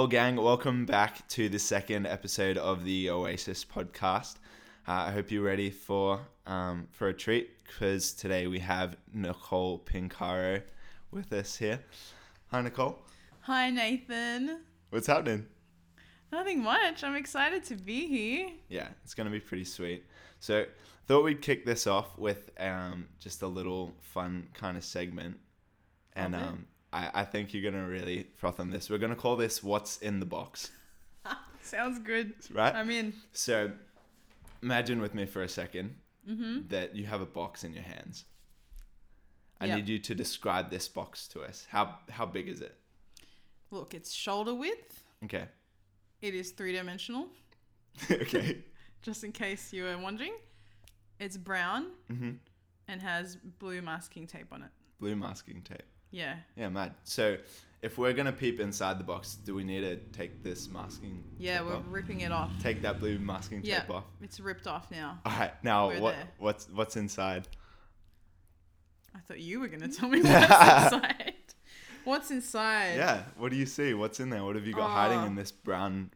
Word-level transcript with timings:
Well, 0.00 0.06
gang, 0.06 0.36
welcome 0.36 0.86
back 0.86 1.28
to 1.28 1.50
the 1.50 1.58
second 1.58 2.06
episode 2.06 2.56
of 2.56 2.86
the 2.86 3.10
Oasis 3.10 3.66
podcast. 3.66 4.36
Uh, 4.88 4.92
I 4.92 5.10
hope 5.10 5.30
you're 5.30 5.42
ready 5.42 5.68
for 5.68 6.22
um, 6.46 6.88
for 6.90 7.08
a 7.08 7.12
treat 7.12 7.62
because 7.66 8.14
today 8.14 8.46
we 8.46 8.60
have 8.60 8.96
Nicole 9.12 9.78
Pincaro 9.78 10.62
with 11.10 11.30
us 11.34 11.54
here. 11.54 11.80
Hi, 12.46 12.62
Nicole. 12.62 12.98
Hi, 13.42 13.68
Nathan. 13.68 14.60
What's 14.88 15.06
happening? 15.06 15.44
Nothing 16.32 16.62
much. 16.62 17.04
I'm 17.04 17.14
excited 17.14 17.62
to 17.64 17.74
be 17.74 18.06
here. 18.06 18.48
Yeah, 18.70 18.88
it's 19.04 19.12
gonna 19.12 19.28
be 19.28 19.38
pretty 19.38 19.64
sweet. 19.64 20.06
So, 20.38 20.64
thought 21.08 21.24
we'd 21.24 21.42
kick 21.42 21.66
this 21.66 21.86
off 21.86 22.16
with 22.16 22.52
um, 22.58 23.08
just 23.18 23.42
a 23.42 23.46
little 23.46 23.94
fun 24.00 24.48
kind 24.54 24.78
of 24.78 24.84
segment, 24.84 25.38
and 26.16 26.34
um, 26.34 26.66
I, 26.92 27.10
I 27.14 27.24
think 27.24 27.54
you're 27.54 27.70
gonna 27.70 27.86
really 27.88 28.26
froth 28.36 28.58
on 28.60 28.70
this. 28.70 28.90
We're 28.90 28.98
gonna 28.98 29.14
call 29.16 29.36
this 29.36 29.62
"What's 29.62 29.98
in 29.98 30.20
the 30.20 30.26
Box," 30.26 30.70
Sounds 31.62 31.98
good. 32.00 32.32
right? 32.52 32.74
I'm 32.74 32.90
in. 32.90 33.12
So, 33.32 33.70
imagine 34.62 35.00
with 35.00 35.14
me 35.14 35.26
for 35.26 35.42
a 35.42 35.46
2nd 35.46 35.90
that 36.68 36.94
you 36.94 37.06
have 37.06 37.20
a 37.20 37.26
box 37.26 37.64
in 37.64 37.72
your 37.72 37.82
hands. 37.82 38.24
I 39.60 39.66
Yep. 39.66 39.76
need 39.76 39.88
you 39.88 39.98
to 39.98 40.14
describe 40.14 40.70
this 40.70 40.86
box 40.88 41.26
to 41.28 41.42
us. 41.42 41.66
How 41.70 41.98
how 42.08 42.24
big 42.26 42.48
is 42.48 42.60
it? 42.60 42.76
Look, 43.70 43.94
it's 43.94 44.12
shoulder 44.12 44.54
width. 44.54 45.04
Okay. 45.24 45.46
It 46.22 46.34
is 46.34 46.50
three 46.52 46.72
dimensional, 46.72 47.28
okay. 48.10 48.58
just 49.02 49.24
in 49.24 49.32
case 49.32 49.72
you 49.72 49.84
were 49.84 49.98
wondering. 49.98 50.34
It's 51.18 51.36
brown 51.36 51.86
hmm 52.08 52.32
and 52.88 53.00
has 53.02 53.36
blue 53.36 53.80
masking 53.82 54.26
tape 54.26 54.52
on 54.52 54.62
it. 54.62 54.70
Blue 54.98 55.14
masking 55.16 55.62
tape. 55.62 55.82
Yeah. 56.10 56.36
Yeah, 56.56 56.68
mad. 56.68 56.94
So, 57.04 57.36
if 57.82 57.96
we're 57.98 58.12
gonna 58.12 58.32
peep 58.32 58.60
inside 58.60 58.98
the 58.98 59.04
box, 59.04 59.34
do 59.36 59.54
we 59.54 59.64
need 59.64 59.80
to 59.82 59.96
take 60.16 60.42
this 60.42 60.68
masking? 60.68 61.22
Yeah, 61.38 61.62
we're 61.62 61.76
off? 61.76 61.84
ripping 61.88 62.20
it 62.20 62.32
off. 62.32 62.50
Take 62.60 62.82
that 62.82 62.98
blue 63.00 63.18
masking 63.18 63.60
Yeah. 63.64 63.80
tape 63.80 63.90
off. 63.90 64.04
It's 64.20 64.38
ripped 64.40 64.66
off 64.66 64.90
now. 64.90 65.18
All 65.24 65.32
right. 65.32 65.52
Now, 65.64 65.88
We're 65.88 66.00
what 66.00 66.14
there. 66.14 66.28
what's 66.38 66.68
what's 66.70 66.96
inside? 66.96 67.48
I 69.14 69.18
thought 69.20 69.40
you 69.40 69.60
were 69.60 69.68
going 69.68 69.80
to 69.88 69.88
tell 69.88 70.08
me 70.08 70.20
what's 70.22 70.34
inside. 70.92 71.34
What's 72.04 72.30
inside? 72.30 72.96
Yeah. 72.96 73.22
What 73.36 73.50
do 73.50 73.56
you 73.56 73.66
see? 73.66 73.92
What's 73.94 74.20
in 74.20 74.30
there? 74.30 74.44
What 74.44 74.56
have 74.56 74.66
you 74.66 74.72
got 74.74 74.90
hiding 74.90 75.18
Oh. 75.20 75.24
in 75.26 75.34
this 75.34 75.50
brown 75.52 76.10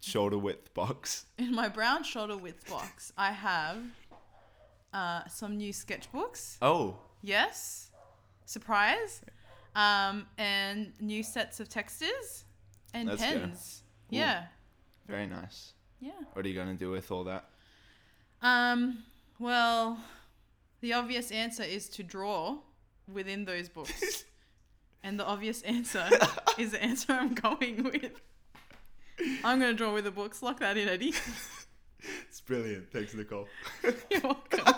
shoulder 0.00 0.38
width 0.38 0.72
box? 0.74 1.26
In 1.38 1.54
my 1.54 1.68
brown 1.68 2.02
shoulder 2.04 2.36
width 2.36 2.68
box, 2.70 3.12
I 3.16 3.32
have 3.32 3.78
uh, 4.92 5.22
some 5.28 5.56
new 5.56 5.72
sketchbooks. 5.72 6.56
Oh. 6.62 6.98
Yes. 7.22 7.85
Surprise. 8.46 9.20
Um, 9.74 10.26
and 10.38 10.92
new 11.00 11.22
sets 11.22 11.60
of 11.60 11.68
textures 11.68 12.46
and 12.94 13.10
Let's 13.10 13.20
pens. 13.22 13.82
Yeah. 14.08 14.44
Very 15.06 15.26
nice. 15.26 15.74
Yeah. 16.00 16.12
What 16.32 16.46
are 16.46 16.48
you 16.48 16.54
gonna 16.54 16.74
do 16.74 16.90
with 16.90 17.10
all 17.10 17.24
that? 17.24 17.44
Um, 18.40 19.04
well, 19.38 19.98
the 20.80 20.94
obvious 20.94 21.30
answer 21.30 21.62
is 21.62 21.88
to 21.90 22.02
draw 22.02 22.58
within 23.12 23.44
those 23.44 23.68
books. 23.68 24.24
and 25.02 25.18
the 25.20 25.24
obvious 25.24 25.62
answer 25.62 26.08
is 26.58 26.72
the 26.72 26.82
answer 26.82 27.12
I'm 27.12 27.34
going 27.34 27.84
with. 27.84 28.20
I'm 29.44 29.60
going 29.60 29.72
to 29.72 29.74
draw 29.74 29.94
with 29.94 30.04
the 30.04 30.10
books. 30.10 30.42
Lock 30.42 30.60
that 30.60 30.76
in, 30.76 30.88
Eddie. 30.88 31.14
It's 32.28 32.40
brilliant. 32.40 32.92
Thanks, 32.92 33.14
Nicole. 33.14 33.48
You're 34.10 34.20
welcome. 34.20 34.74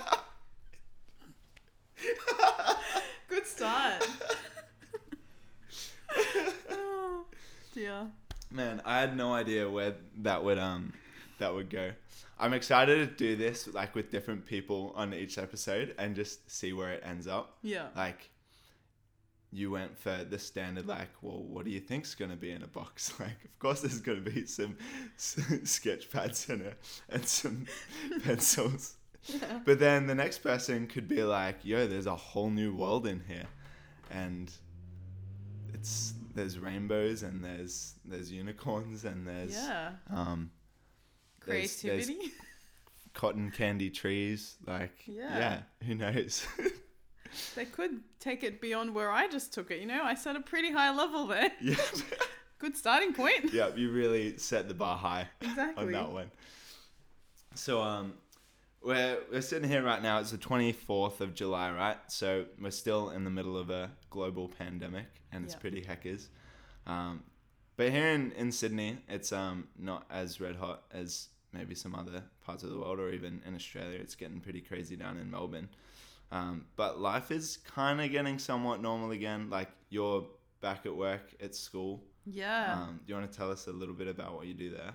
Good 3.29 3.47
start. 3.59 4.09
oh, 6.71 7.25
dear. 7.75 8.07
Man, 8.51 8.81
I 8.85 9.01
had 9.01 9.17
no 9.17 9.33
idea 9.35 9.69
where 9.69 9.95
that 10.19 10.43
would 10.43 10.59
um 10.59 10.93
that 11.39 11.53
would 11.55 11.69
go. 11.71 11.91
I'm 12.39 12.53
excited 12.53 12.97
to 13.09 13.15
do 13.17 13.37
this 13.37 13.67
like 13.75 13.95
with 13.95 14.11
different 14.11 14.47
people 14.47 14.93
on 14.97 15.13
each 15.13 15.39
episode 15.39 15.95
and 15.99 16.15
just 16.15 16.51
see 16.51 16.73
where 16.73 16.93
it 16.93 17.03
ends 17.05 17.27
up. 17.27 17.59
Yeah. 17.63 17.89
Like 17.97 18.31
you 19.51 19.71
went 19.71 19.99
for 19.99 20.25
the 20.29 20.39
standard 20.39 20.87
like, 20.87 21.09
well, 21.23 21.43
what 21.43 21.65
do 21.65 21.71
you 21.71 21.81
think's 21.81 22.15
gonna 22.15 22.37
be 22.37 22.51
in 22.51 22.63
a 22.63 22.67
box? 22.67 23.13
Like, 23.21 23.45
of 23.45 23.59
course, 23.59 23.81
there's 23.81 24.01
gonna 24.01 24.21
be 24.21 24.47
some, 24.47 24.77
s- 25.17 25.41
sketch 25.65 26.11
pads 26.11 26.49
in 26.49 26.61
it 26.63 26.79
and 27.09 27.25
some 27.27 27.67
pencils. 28.25 28.95
Yeah. 29.27 29.61
But 29.65 29.79
then 29.79 30.07
the 30.07 30.15
next 30.15 30.39
person 30.39 30.87
could 30.87 31.07
be 31.09 31.23
like, 31.23 31.57
yo, 31.65 31.87
there's 31.87 32.07
a 32.07 32.17
whole 32.17 32.51
new 32.51 32.75
world 32.75 33.07
in 33.07 33.21
here. 33.27 33.47
And 34.11 34.51
it's 35.75 36.15
there's 36.35 36.59
rainbows 36.59 37.23
and 37.23 37.45
there's 37.45 37.95
there's 38.05 38.31
unicorns 38.31 39.05
and 39.05 39.27
there's 39.27 39.55
Yeah. 39.55 39.93
um 40.11 40.51
there's- 41.47 41.81
there's 41.83 42.07
Creativity. 42.07 42.33
cotton 43.15 43.51
candy 43.51 43.91
trees. 43.91 44.57
Like 44.67 45.03
Yeah. 45.07 45.39
yeah, 45.39 45.87
who 45.87 45.95
knows? 45.95 46.47
they 47.55 47.65
could 47.67 48.01
take 48.21 48.43
it 48.45 48.61
beyond 48.61 48.95
where 48.95 49.11
I 49.11 49.29
just 49.29 49.53
took 49.53 49.71
it. 49.71 49.81
You 49.81 49.87
know, 49.87 50.03
I 50.03 50.15
set 50.15 50.37
a 50.37 50.41
pretty 50.41 50.71
high 50.73 50.95
level 50.95 51.27
there. 51.27 51.53
yeah. 51.61 51.77
Good 52.59 52.77
starting 52.77 53.13
point. 53.13 53.53
yeah, 53.53 53.69
you 53.77 53.91
really 53.93 54.37
set 54.39 54.67
the 54.69 54.75
bar 54.75 54.97
high 54.97 55.29
Exactly. 55.43 55.85
on 55.87 55.93
that 55.93 56.11
one. 56.11 56.31
So 57.55 57.81
um 57.83 58.15
we're 58.83 59.19
we're 59.31 59.41
sitting 59.41 59.69
here 59.69 59.83
right 59.83 60.03
now, 60.03 60.19
it's 60.21 60.31
the 60.31 60.39
twenty 60.39 60.73
fourth 60.73 61.21
of 61.21 61.35
July, 61.35 61.71
right? 61.73 61.97
So 62.09 62.47
we're 62.61 62.71
still 62.71 63.11
in 63.11 63.25
the 63.25 63.31
middle 63.31 63.57
of 63.57 63.71
a 63.71 63.91
global 64.11 64.49
pandemic 64.49 65.07
and 65.33 65.45
it's 65.45 65.55
Yeah. 65.55 65.61
pretty 65.61 65.85
heckers. 65.85 66.29
Um 66.87 67.23
but 67.77 67.91
here 67.91 68.09
in, 68.09 68.33
in 68.33 68.51
Sydney 68.53 68.99
it's 69.09 69.33
um 69.33 69.69
not 69.79 70.07
as 70.11 70.41
red 70.41 70.57
hot 70.57 70.83
as 70.93 71.29
maybe 71.53 71.75
some 71.75 71.95
other 71.95 72.23
parts 72.45 72.63
of 72.63 72.71
the 72.71 72.79
world 72.79 72.99
or 73.01 73.11
even 73.11 73.43
in 73.47 73.55
Australia. 73.55 73.99
It's 74.01 74.15
getting 74.15 74.41
pretty 74.41 74.61
crazy 74.61 74.97
down 74.97 75.17
in 75.19 75.31
Melbourne. 75.31 75.69
Um, 76.31 76.67
but 76.77 77.01
life 77.01 77.31
is 77.31 77.57
kind 77.57 78.01
of 78.03 78.11
getting 78.11 78.39
somewhat 78.39 78.83
normal 78.83 79.13
again. 79.13 79.49
Like 79.49 79.71
you're 79.89 80.27
back 80.61 80.85
at 80.85 80.95
work 80.95 81.23
at 81.41 81.55
school. 81.55 82.03
Yeah. 82.27 82.75
Um, 82.83 83.01
do 83.07 83.13
you 83.13 83.19
want 83.19 83.31
to 83.33 83.37
tell 83.39 83.51
us 83.51 83.67
a 83.67 83.73
little 83.73 83.95
bit 83.95 84.09
about 84.09 84.35
what 84.35 84.47
you 84.47 84.53
do 84.53 84.71
there? 84.71 84.93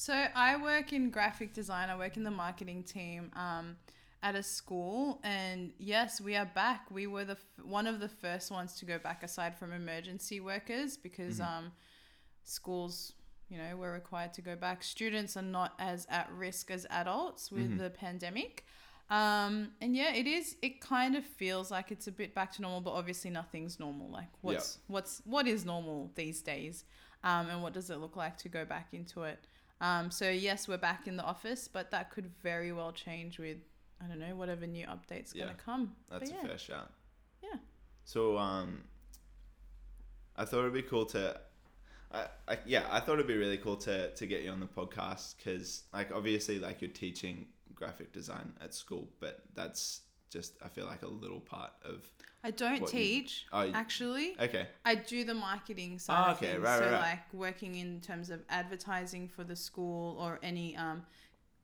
So 0.00 0.14
I 0.14 0.56
work 0.56 0.94
in 0.94 1.10
graphic 1.10 1.52
design. 1.52 1.90
I 1.90 1.98
work 1.98 2.16
in 2.16 2.24
the 2.24 2.30
marketing 2.30 2.84
team 2.84 3.30
um, 3.36 3.76
at 4.22 4.34
a 4.34 4.42
school, 4.42 5.20
and 5.22 5.72
yes, 5.76 6.22
we 6.22 6.36
are 6.36 6.46
back. 6.46 6.86
We 6.90 7.06
were 7.06 7.26
the 7.26 7.34
f- 7.34 7.64
one 7.66 7.86
of 7.86 8.00
the 8.00 8.08
first 8.08 8.50
ones 8.50 8.76
to 8.76 8.86
go 8.86 8.98
back, 8.98 9.22
aside 9.22 9.58
from 9.58 9.74
emergency 9.74 10.40
workers, 10.40 10.96
because 10.96 11.38
um, 11.38 11.72
schools, 12.44 13.12
you 13.50 13.58
know, 13.58 13.76
were 13.76 13.92
required 13.92 14.32
to 14.32 14.40
go 14.40 14.56
back. 14.56 14.82
Students 14.82 15.36
are 15.36 15.42
not 15.42 15.74
as 15.78 16.06
at 16.08 16.30
risk 16.32 16.70
as 16.70 16.86
adults 16.88 17.52
with 17.52 17.76
the 17.76 17.90
pandemic. 17.90 18.64
Um, 19.10 19.72
and 19.82 19.94
yeah, 19.94 20.14
it 20.14 20.26
is. 20.26 20.56
It 20.62 20.80
kind 20.80 21.14
of 21.14 21.26
feels 21.26 21.70
like 21.70 21.92
it's 21.92 22.06
a 22.06 22.12
bit 22.12 22.34
back 22.34 22.54
to 22.54 22.62
normal, 22.62 22.80
but 22.80 22.92
obviously 22.92 23.30
nothing's 23.30 23.78
normal. 23.78 24.10
Like 24.10 24.30
what's 24.40 24.78
what's 24.86 25.20
what 25.26 25.46
is 25.46 25.66
normal 25.66 26.10
these 26.14 26.40
days, 26.40 26.84
um, 27.22 27.50
and 27.50 27.62
what 27.62 27.74
does 27.74 27.90
it 27.90 27.98
look 27.98 28.16
like 28.16 28.38
to 28.38 28.48
go 28.48 28.64
back 28.64 28.88
into 28.92 29.24
it? 29.24 29.46
Um, 29.80 30.10
so 30.10 30.28
yes, 30.28 30.68
we're 30.68 30.78
back 30.78 31.06
in 31.06 31.16
the 31.16 31.24
office, 31.24 31.68
but 31.68 31.90
that 31.90 32.10
could 32.10 32.30
very 32.42 32.72
well 32.72 32.92
change 32.92 33.38
with 33.38 33.58
I 34.02 34.06
don't 34.06 34.18
know 34.18 34.34
whatever 34.34 34.66
new 34.66 34.86
updates 34.86 35.34
Yeah, 35.34 35.44
gonna 35.44 35.56
come. 35.56 35.94
That's 36.10 36.30
a 36.30 36.34
fair 36.34 36.58
shout. 36.58 36.90
Yeah. 37.42 37.58
So 38.04 38.38
um, 38.38 38.82
I 40.36 40.44
thought 40.44 40.60
it'd 40.60 40.72
be 40.72 40.82
cool 40.82 41.06
to, 41.06 41.38
I, 42.12 42.26
I 42.48 42.58
yeah, 42.66 42.84
I 42.90 43.00
thought 43.00 43.14
it'd 43.14 43.26
be 43.26 43.36
really 43.36 43.58
cool 43.58 43.76
to 43.76 44.10
to 44.14 44.26
get 44.26 44.42
you 44.42 44.50
on 44.50 44.60
the 44.60 44.66
podcast 44.66 45.36
because 45.36 45.84
like 45.92 46.12
obviously 46.12 46.58
like 46.58 46.80
you're 46.80 46.90
teaching 46.90 47.46
graphic 47.74 48.12
design 48.12 48.52
at 48.62 48.74
school, 48.74 49.08
but 49.20 49.42
that's 49.54 50.02
just 50.30 50.54
I 50.64 50.68
feel 50.68 50.86
like 50.86 51.02
a 51.02 51.08
little 51.08 51.40
part 51.40 51.72
of. 51.84 52.10
I 52.42 52.50
don't 52.52 52.80
What 52.80 52.92
you- 52.94 52.98
teach 53.00 53.46
Oh, 53.52 53.62
you- 53.62 53.74
actually. 53.74 54.34
Okay. 54.40 54.66
I 54.84 54.94
do 54.94 55.24
the 55.24 55.34
marketing 55.34 55.98
side 55.98 56.16
Ah, 56.16 56.30
of 56.30 56.36
okay, 56.38 56.52
things. 56.52 56.62
right, 56.62 56.78
so 56.78 56.84
right, 56.86 56.92
right. 56.92 57.00
like 57.00 57.34
working 57.34 57.74
in 57.74 58.00
terms 58.00 58.30
of 58.30 58.40
advertising 58.48 59.28
for 59.28 59.44
the 59.44 59.54
school 59.56 60.16
or 60.18 60.38
any 60.42 60.74
um, 60.76 61.04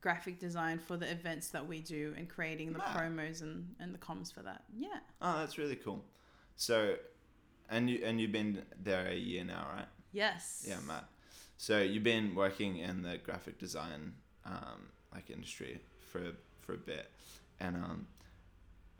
graphic 0.01 0.37
design 0.39 0.77
for 0.77 0.95
the 0.95 1.09
events 1.09 1.49
that 1.49 1.65
we 1.65 1.81
do 1.81 2.13
and 2.15 2.29
creating 2.29 2.73
the 2.73 2.77
Mad. 2.77 2.95
promos 2.95 3.41
and, 3.41 3.73
and 3.79 3.91
the 3.91 3.97
comms 3.97 4.31
for 4.31 4.43
that. 4.43 4.63
Yeah. 4.77 4.99
Oh, 5.19 5.39
that's 5.39 5.57
really 5.57 5.77
cool. 5.77 6.05
So, 6.55 6.95
and 7.69 7.89
you 7.89 8.01
and 8.03 8.21
you've 8.21 8.31
been 8.31 8.63
there 8.83 9.07
a 9.07 9.15
year 9.15 9.43
now, 9.43 9.67
right? 9.75 9.87
Yes. 10.11 10.63
Yeah, 10.67 10.79
Matt. 10.85 11.05
So 11.57 11.79
you've 11.81 12.03
been 12.03 12.35
working 12.35 12.77
in 12.77 13.01
the 13.01 13.17
graphic 13.17 13.57
design 13.57 14.13
um, 14.45 14.89
like 15.11 15.31
industry 15.31 15.81
for 16.11 16.21
for 16.61 16.73
a 16.75 16.77
bit, 16.77 17.09
and 17.59 17.75
um, 17.77 18.07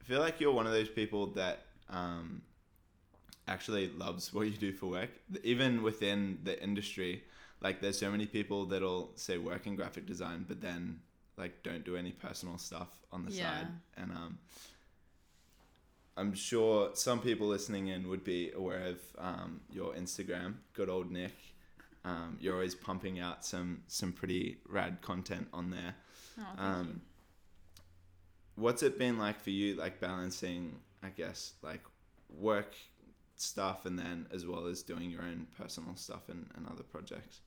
feel 0.07 0.19
like 0.19 0.39
you're 0.39 0.53
one 0.53 0.65
of 0.67 0.73
those 0.73 0.89
people 0.89 1.27
that 1.27 1.59
um, 1.89 2.41
actually 3.47 3.89
loves 3.89 4.33
what 4.33 4.47
you 4.47 4.57
do 4.57 4.71
for 4.71 4.87
work. 4.87 5.09
Even 5.43 5.83
within 5.83 6.39
the 6.43 6.61
industry, 6.63 7.23
like 7.61 7.81
there's 7.81 7.97
so 7.99 8.09
many 8.09 8.25
people 8.25 8.65
that'll 8.65 9.11
say 9.15 9.37
work 9.37 9.67
in 9.67 9.75
graphic 9.75 10.05
design, 10.05 10.45
but 10.47 10.61
then 10.61 10.99
like 11.37 11.61
don't 11.63 11.83
do 11.85 11.95
any 11.97 12.11
personal 12.11 12.57
stuff 12.57 12.89
on 13.11 13.25
the 13.25 13.31
Yeah. 13.31 13.43
side, 13.59 13.67
and 13.97 14.11
um, 14.11 14.37
I'm 16.15 16.33
sure 16.33 16.91
some 16.95 17.19
people 17.19 17.47
listening 17.47 17.87
in 17.89 18.07
would 18.09 18.23
be 18.23 18.51
aware 18.51 18.85
of 18.87 18.99
um, 19.19 19.61
your 19.71 19.93
Instagram, 19.93 20.55
good 20.73 20.89
old 20.89 21.11
Nick. 21.11 21.35
Um, 22.05 22.37
you're 22.39 22.53
always 22.53 22.73
pumping 22.75 23.19
out 23.19 23.45
some 23.45 23.81
some 23.87 24.11
pretty 24.13 24.57
rad 24.67 25.01
content 25.01 25.47
on 25.53 25.69
there. 25.69 25.95
Oh, 26.39 26.43
Um. 26.63 27.01
What's 28.57 28.83
it 28.83 28.97
been 28.99 29.17
like 29.17 29.39
for 29.39 29.51
you, 29.51 29.75
like 29.75 29.99
balancing, 30.01 30.75
I 31.01 31.09
guess, 31.09 31.53
like 31.61 31.81
work 32.29 32.75
stuff 33.37 33.85
and 33.85 33.97
then 33.97 34.25
as 34.33 34.45
well 34.45 34.65
as 34.65 34.81
doing 34.81 35.09
your 35.09 35.21
own 35.21 35.47
personal 35.57 35.95
stuff 35.95 36.27
and, 36.27 36.47
and 36.55 36.67
other 36.67 36.83
projects? 36.83 37.41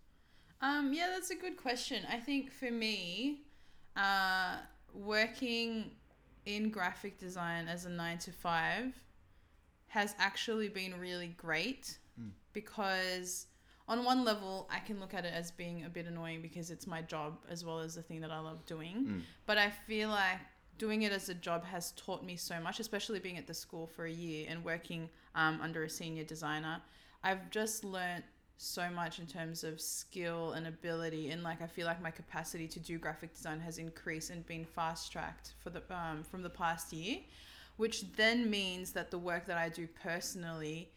Um, 0.63 0.93
yeah, 0.95 1.09
that's 1.13 1.31
a 1.31 1.35
good 1.35 1.57
question. 1.57 2.05
I 2.09 2.19
think 2.19 2.53
for 2.53 2.71
me, 2.71 3.43
uh, 3.97 4.57
working 4.95 5.91
in 6.47 6.71
graphic 6.71 7.19
design 7.19 7.67
as 7.69 7.85
a 7.87 7.91
nine 7.91 8.19
to 8.19 8.33
five 8.33 8.95
has 9.89 10.15
actually 10.19 10.69
been 10.69 10.99
really 10.99 11.29
great 11.37 11.99
Mm. 12.21 12.33
because, 12.53 13.47
on 13.89 14.05
one 14.05 14.25
level, 14.25 14.69
I 14.71 14.81
can 14.81 15.01
look 15.01 15.15
at 15.15 15.25
it 15.25 15.33
as 15.33 15.51
being 15.53 15.85
a 15.85 15.89
bit 15.89 16.07
annoying 16.07 16.43
because 16.43 16.71
it's 16.71 16.87
my 16.87 17.03
job 17.03 17.39
as 17.49 17.65
well 17.65 17.79
as 17.81 17.95
the 17.95 18.03
thing 18.03 18.21
that 18.21 18.31
I 18.31 18.39
love 18.41 18.67
doing. 18.67 18.97
Mm. 19.07 19.23
But 19.47 19.59
I 19.59 19.71
feel 19.71 20.11
like 20.11 20.39
doing 20.81 21.03
it 21.03 21.13
as 21.13 21.29
a 21.29 21.35
job 21.35 21.63
has 21.67 21.93
taught 21.93 22.25
me 22.25 22.37
so 22.37 22.59
much, 22.59 22.81
especially 22.81 23.21
being 23.21 23.37
at 23.37 23.47
the 23.47 23.53
school 23.53 23.87
for 23.87 24.07
a 24.07 24.11
year 24.11 24.47
and 24.49 24.65
working 24.65 25.11
um, 25.35 25.61
under 25.63 25.85
a 25.85 25.91
senior 25.91 26.25
designer. 26.25 26.81
I've 27.23 27.51
just 27.51 27.85
learnt 27.85 28.25
so 28.57 28.89
much 28.91 29.19
in 29.19 29.27
terms 29.27 29.63
of 29.63 29.79
skill 29.79 30.53
and 30.53 30.67
ability, 30.67 31.31
and 31.31 31.43
like 31.43 31.61
I 31.61 31.67
feel 31.67 31.87
like 31.87 32.03
my 32.03 32.11
capacity 32.11 32.67
to 32.69 32.81
do 32.81 32.99
graphic 32.99 33.35
design 33.35 33.61
has 33.61 33.77
increased 33.77 34.31
and 34.31 34.45
been 34.47 34.65
fast 34.65 35.13
tracked 35.13 35.53
for 35.63 35.69
the 35.69 35.83
um, 35.91 36.25
from 36.25 36.43
the 36.43 36.51
past 36.51 36.95
year, 36.95 37.19
which 37.77 38.11
then 38.17 38.49
means 38.49 38.93
that 38.93 39.11
the 39.11 39.19
work 39.19 39.45
that 39.47 39.59
I 39.59 39.69
do 39.69 39.87
personally 40.03 40.89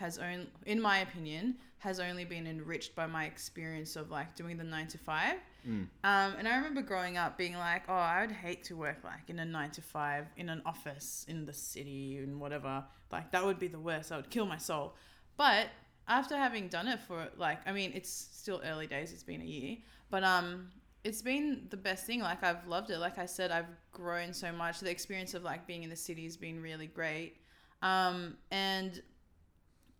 has 0.00 0.18
only, 0.18 0.48
in 0.64 0.80
my 0.80 0.98
opinion, 1.00 1.56
has 1.78 2.00
only 2.00 2.24
been 2.24 2.46
enriched 2.46 2.94
by 2.94 3.06
my 3.06 3.26
experience 3.26 3.96
of 3.96 4.10
like 4.10 4.34
doing 4.34 4.56
the 4.56 4.64
nine 4.64 4.86
to 4.88 4.96
five. 4.96 5.36
Mm. 5.68 5.88
Um, 6.04 6.34
and 6.38 6.48
I 6.48 6.56
remember 6.56 6.80
growing 6.80 7.18
up 7.18 7.36
being 7.36 7.54
like, 7.54 7.82
oh, 7.86 7.92
I 7.92 8.22
would 8.22 8.32
hate 8.32 8.64
to 8.64 8.76
work 8.76 9.04
like 9.04 9.28
in 9.28 9.38
a 9.38 9.44
nine 9.44 9.70
to 9.72 9.82
five 9.82 10.24
in 10.38 10.48
an 10.48 10.62
office 10.64 11.26
in 11.28 11.44
the 11.44 11.52
city 11.52 12.16
and 12.16 12.40
whatever. 12.40 12.82
Like 13.12 13.30
that 13.32 13.44
would 13.44 13.58
be 13.58 13.68
the 13.68 13.78
worst. 13.78 14.10
I 14.10 14.16
would 14.16 14.30
kill 14.30 14.46
my 14.46 14.56
soul. 14.56 14.94
But 15.36 15.68
after 16.08 16.34
having 16.34 16.68
done 16.68 16.88
it 16.88 17.00
for 17.00 17.28
like, 17.36 17.58
I 17.66 17.72
mean, 17.72 17.92
it's 17.94 18.10
still 18.10 18.62
early 18.64 18.86
days. 18.86 19.12
It's 19.12 19.22
been 19.22 19.42
a 19.42 19.44
year, 19.44 19.76
but 20.10 20.24
um, 20.24 20.68
it's 21.04 21.20
been 21.20 21.66
the 21.68 21.76
best 21.76 22.06
thing. 22.06 22.20
Like 22.20 22.42
I've 22.42 22.66
loved 22.66 22.90
it. 22.90 22.98
Like 22.98 23.18
I 23.18 23.26
said, 23.26 23.50
I've 23.50 23.68
grown 23.92 24.32
so 24.32 24.50
much. 24.50 24.80
The 24.80 24.90
experience 24.90 25.34
of 25.34 25.44
like 25.44 25.66
being 25.66 25.82
in 25.82 25.90
the 25.90 25.96
city 25.96 26.24
has 26.24 26.38
been 26.38 26.62
really 26.62 26.86
great. 26.86 27.36
Um, 27.82 28.38
and 28.50 29.02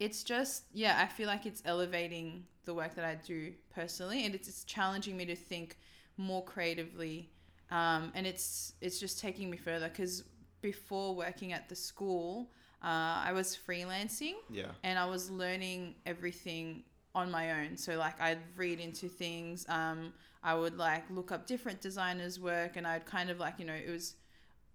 it's 0.00 0.24
just 0.24 0.64
yeah 0.72 0.98
i 1.00 1.06
feel 1.06 1.26
like 1.28 1.46
it's 1.46 1.62
elevating 1.64 2.44
the 2.64 2.74
work 2.74 2.94
that 2.96 3.04
i 3.04 3.14
do 3.26 3.52
personally 3.74 4.24
and 4.24 4.34
it's, 4.34 4.48
it's 4.48 4.64
challenging 4.64 5.16
me 5.16 5.24
to 5.24 5.36
think 5.36 5.76
more 6.16 6.42
creatively 6.44 7.30
um, 7.70 8.10
and 8.16 8.26
it's 8.26 8.74
it's 8.80 8.98
just 8.98 9.20
taking 9.20 9.48
me 9.48 9.56
further 9.56 9.88
because 9.88 10.24
before 10.60 11.14
working 11.14 11.52
at 11.52 11.68
the 11.68 11.76
school 11.76 12.50
uh, 12.82 13.22
i 13.28 13.32
was 13.32 13.56
freelancing 13.66 14.34
Yeah. 14.50 14.72
and 14.82 14.98
I 14.98 15.06
was 15.06 15.30
learning 15.30 15.94
everything 16.06 16.82
on 17.14 17.28
my 17.30 17.50
own. 17.58 17.76
So 17.76 17.96
like 17.96 18.20
I'd 18.20 18.38
read 18.56 18.78
into 18.78 19.08
things. 19.08 19.66
Um, 19.68 20.12
I 20.44 20.54
would 20.54 20.76
like 20.78 21.02
look 21.10 21.32
up 21.32 21.44
different 21.44 21.80
designers' 21.80 22.38
work, 22.38 22.76
and 22.76 22.86
I'd 22.86 23.04
kind 23.04 23.30
of 23.30 23.38
like 23.40 23.54
you 23.58 23.64
know 23.64 23.74
it 23.74 23.90
was. 23.90 24.14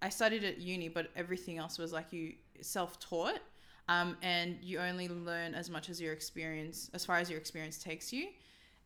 I 0.02 0.10
studied 0.10 0.44
at 0.44 0.58
uni, 0.58 0.88
but 0.90 1.10
everything 1.16 1.56
else 1.56 1.78
was 1.78 1.92
like 1.94 2.12
you 2.12 2.34
self-taught, 2.60 3.40
um, 3.88 4.16
and 4.22 4.58
you 4.62 4.78
only 4.78 5.08
learn 5.08 5.54
as 5.54 5.70
much 5.70 5.88
as 5.88 6.00
your 6.00 6.12
experience, 6.12 6.90
as 6.94 7.04
far 7.04 7.16
as 7.18 7.30
your 7.30 7.38
experience 7.38 7.78
takes 7.78 8.12
you. 8.12 8.28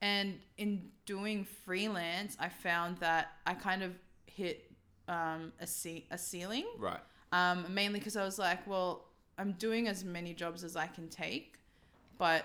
And 0.02 0.38
in 0.58 0.90
doing 1.06 1.44
freelance, 1.44 2.36
I 2.40 2.48
found 2.48 2.98
that 2.98 3.32
I 3.46 3.54
kind 3.54 3.82
of 3.82 3.92
hit 4.26 4.70
um, 5.08 5.52
a, 5.60 5.66
ce- 5.66 6.06
a 6.10 6.16
ceiling 6.18 6.66
Right. 6.78 7.00
um, 7.32 7.66
mainly 7.68 7.98
because 7.98 8.16
I 8.16 8.24
was 8.24 8.38
like, 8.38 8.66
well, 8.66 9.06
I'm 9.38 9.52
doing 9.52 9.88
as 9.88 10.04
many 10.04 10.34
jobs 10.34 10.64
as 10.64 10.76
I 10.76 10.86
can 10.86 11.08
take, 11.08 11.58
but 12.18 12.44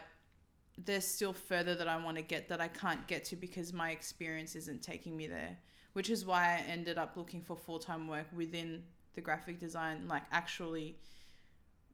there's 0.78 1.06
still 1.06 1.34
further 1.34 1.76
that 1.76 1.88
I 1.88 1.98
want 2.04 2.18
to 2.18 2.24
get 2.24 2.50
that 2.50 2.60
I 2.60 2.68
can't 2.68 3.06
get 3.08 3.24
to 3.26 3.36
because 3.36 3.72
my 3.72 3.92
experience 3.92 4.56
isn't 4.56 4.82
taking 4.82 5.16
me 5.16 5.28
there, 5.28 5.58
which 5.94 6.10
is 6.10 6.26
why 6.26 6.56
I 6.58 6.70
ended 6.70 6.98
up 6.98 7.16
looking 7.16 7.42
for 7.42 7.56
full 7.56 7.80
time 7.80 8.08
work 8.08 8.26
within 8.36 8.84
the 9.14 9.22
graphic 9.22 9.60
design, 9.60 10.08
like 10.10 10.24
actually 10.32 10.98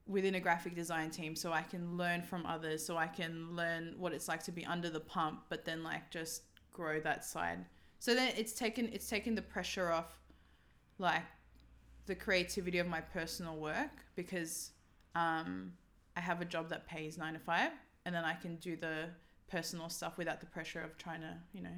within 0.07 0.35
a 0.35 0.39
graphic 0.39 0.75
design 0.75 1.09
team 1.09 1.35
so 1.35 1.53
I 1.53 1.61
can 1.61 1.97
learn 1.97 2.21
from 2.21 2.45
others, 2.45 2.85
so 2.85 2.97
I 2.97 3.07
can 3.07 3.55
learn 3.55 3.95
what 3.97 4.13
it's 4.13 4.27
like 4.27 4.43
to 4.43 4.51
be 4.51 4.65
under 4.65 4.89
the 4.89 4.99
pump, 4.99 5.43
but 5.49 5.65
then 5.65 5.83
like 5.83 6.09
just 6.11 6.43
grow 6.73 6.99
that 7.01 7.23
side. 7.23 7.65
So 7.99 8.15
then 8.15 8.33
it's 8.35 8.53
taken 8.53 8.89
it's 8.91 9.07
taken 9.09 9.35
the 9.35 9.41
pressure 9.41 9.91
off 9.91 10.19
like 10.97 11.23
the 12.07 12.15
creativity 12.15 12.79
of 12.79 12.87
my 12.87 12.99
personal 13.01 13.55
work 13.57 13.91
because 14.15 14.71
um, 15.15 15.71
I 16.15 16.21
have 16.21 16.41
a 16.41 16.45
job 16.45 16.69
that 16.69 16.87
pays 16.87 17.17
nine 17.17 17.33
to 17.33 17.39
five, 17.39 17.71
and 18.05 18.13
then 18.13 18.23
I 18.25 18.33
can 18.33 18.55
do 18.57 18.75
the 18.75 19.05
personal 19.49 19.89
stuff 19.89 20.17
without 20.17 20.39
the 20.39 20.45
pressure 20.45 20.81
of 20.81 20.97
trying 20.97 21.21
to, 21.21 21.33
you 21.53 21.61
know, 21.61 21.75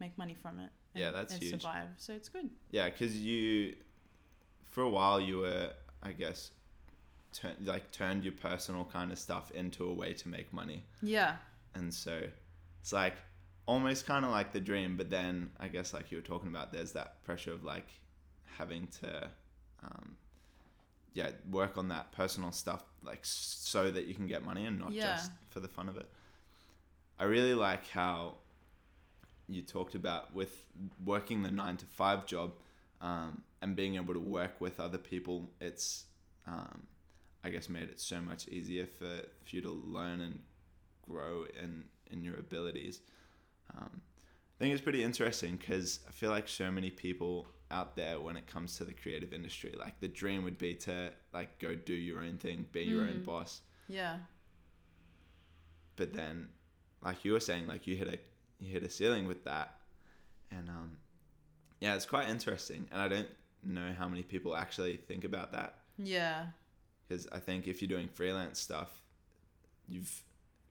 make 0.00 0.16
money 0.18 0.34
from 0.34 0.58
it. 0.58 0.70
And, 0.94 1.02
Yeah, 1.02 1.10
that's 1.10 1.34
and 1.34 1.42
huge. 1.42 1.52
survive. 1.52 1.88
So 1.96 2.12
it's 2.12 2.28
good. 2.28 2.50
Yeah, 2.70 2.90
because 2.90 3.16
you, 3.16 3.76
for 4.64 4.82
a 4.82 4.88
while, 4.88 5.20
you 5.20 5.38
were, 5.38 5.70
I 6.02 6.12
guess, 6.12 6.50
turn, 7.32 7.54
like 7.64 7.90
turned 7.92 8.24
your 8.24 8.34
personal 8.34 8.84
kind 8.84 9.12
of 9.12 9.18
stuff 9.18 9.50
into 9.52 9.84
a 9.84 9.92
way 9.92 10.12
to 10.14 10.28
make 10.28 10.52
money, 10.52 10.84
Yeah, 11.02 11.36
and 11.74 11.92
so 11.92 12.22
it's 12.80 12.92
like 12.92 13.14
almost 13.66 14.06
kind 14.06 14.24
of 14.24 14.30
like 14.30 14.52
the 14.52 14.60
dream. 14.60 14.96
But 14.96 15.10
then 15.10 15.50
I 15.60 15.68
guess 15.68 15.92
like 15.94 16.10
you 16.10 16.18
were 16.18 16.22
talking 16.22 16.48
about, 16.48 16.72
there's 16.72 16.92
that 16.92 17.22
pressure 17.24 17.52
of 17.52 17.64
like 17.64 17.86
having 18.58 18.88
to, 19.00 19.30
um, 19.84 20.16
yeah, 21.14 21.30
work 21.50 21.78
on 21.78 21.88
that 21.88 22.12
personal 22.12 22.52
stuff 22.52 22.84
like 23.02 23.20
so 23.22 23.90
that 23.90 24.06
you 24.06 24.14
can 24.14 24.26
get 24.26 24.44
money 24.44 24.66
and 24.66 24.78
not 24.78 24.92
Yeah. 24.92 25.14
just 25.14 25.32
for 25.50 25.60
the 25.60 25.68
fun 25.68 25.88
of 25.88 25.96
it. 25.96 26.08
I 27.18 27.24
really 27.24 27.54
like 27.54 27.88
how 27.88 28.36
you 29.48 29.62
talked 29.62 29.94
about 29.94 30.34
with 30.34 30.66
working 31.04 31.42
the 31.42 31.50
nine 31.50 31.76
to 31.76 31.86
five 31.86 32.26
job 32.26 32.52
um, 33.00 33.42
and 33.60 33.76
being 33.76 33.96
able 33.96 34.14
to 34.14 34.20
work 34.20 34.60
with 34.60 34.80
other 34.80 34.98
people. 34.98 35.50
It's, 35.60 36.04
um, 36.46 36.82
I 37.44 37.50
guess, 37.50 37.68
made 37.68 37.88
it 37.88 38.00
so 38.00 38.20
much 38.20 38.48
easier 38.48 38.86
for, 38.86 39.20
for 39.44 39.56
you 39.56 39.60
to 39.62 39.70
learn 39.70 40.20
and 40.20 40.38
grow 41.08 41.44
in, 41.60 41.84
in 42.10 42.22
your 42.22 42.36
abilities. 42.36 43.00
Um, 43.76 44.00
I 44.58 44.64
think 44.64 44.72
it's 44.74 44.82
pretty 44.82 45.02
interesting 45.02 45.56
because 45.56 46.00
I 46.08 46.12
feel 46.12 46.30
like 46.30 46.48
so 46.48 46.70
many 46.70 46.90
people 46.90 47.48
out 47.70 47.96
there 47.96 48.20
when 48.20 48.36
it 48.36 48.46
comes 48.46 48.76
to 48.76 48.84
the 48.84 48.92
creative 48.92 49.32
industry, 49.32 49.74
like 49.78 49.98
the 50.00 50.08
dream 50.08 50.44
would 50.44 50.58
be 50.58 50.74
to 50.74 51.10
like 51.32 51.58
go 51.58 51.74
do 51.74 51.94
your 51.94 52.20
own 52.20 52.36
thing, 52.38 52.66
be 52.70 52.82
your 52.82 53.02
own 53.02 53.20
Mm. 53.22 53.24
boss. 53.24 53.62
Yeah, 53.88 54.18
but 55.96 56.12
then 56.12 56.48
like 57.02 57.24
you 57.24 57.32
were 57.32 57.40
saying 57.40 57.66
like 57.66 57.86
you 57.86 57.96
hit 57.96 58.08
a 58.08 58.18
you 58.60 58.70
hit 58.72 58.82
a 58.82 58.90
ceiling 58.90 59.26
with 59.26 59.44
that. 59.44 59.76
And 60.50 60.68
um 60.68 60.96
yeah 61.80 61.94
it's 61.96 62.06
quite 62.06 62.28
interesting 62.28 62.86
and 62.92 63.00
i 63.02 63.08
don't 63.08 63.26
know 63.64 63.92
how 63.98 64.06
many 64.06 64.22
people 64.22 64.54
actually 64.56 64.96
think 64.96 65.24
about 65.24 65.52
that. 65.52 65.76
Yeah, 65.98 66.46
because 67.12 67.28
i 67.32 67.38
think 67.38 67.68
if 67.68 67.82
you're 67.82 67.88
doing 67.88 68.08
freelance 68.08 68.58
stuff 68.58 69.02
you've 69.88 70.22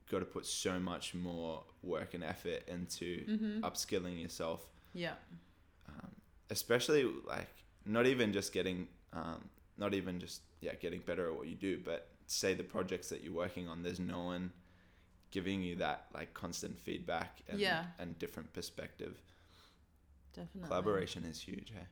got 0.10 0.20
to 0.20 0.26
put 0.26 0.46
so 0.46 0.80
much 0.80 1.14
more 1.14 1.64
work 1.84 2.14
and 2.14 2.24
effort 2.24 2.64
into 2.68 3.26
mm-hmm. 3.26 3.60
upskilling 3.64 4.22
yourself 4.22 4.66
yeah, 4.94 5.14
um, 5.88 6.10
especially 6.50 7.10
like 7.26 7.48
not 7.86 8.06
even 8.06 8.34
just 8.34 8.52
getting 8.52 8.90
um, 9.14 9.42
not 9.78 9.94
even 9.94 10.20
just 10.20 10.42
yeah 10.60 10.74
getting 10.76 11.00
better 11.00 11.28
at 11.28 11.36
what 11.36 11.48
you 11.48 11.56
do 11.56 11.80
but 11.84 12.10
say 12.28 12.54
the 12.54 12.64
projects 12.64 13.08
that 13.08 13.24
you're 13.24 13.34
working 13.34 13.70
on 13.70 13.84
there's 13.84 14.02
no 14.02 14.24
one 14.24 14.52
giving 15.32 15.62
you 15.62 15.78
that 15.78 16.08
like 16.14 16.34
constant 16.34 16.78
feedback 16.78 17.42
and, 17.48 17.58
Yeah. 17.58 17.86
and 18.00 18.20
different 18.20 18.52
perspective 18.52 19.18
definitely. 20.34 20.68
collaboration 20.68 21.24
is 21.24 21.40
huge 21.40 21.72
hey 21.74 21.86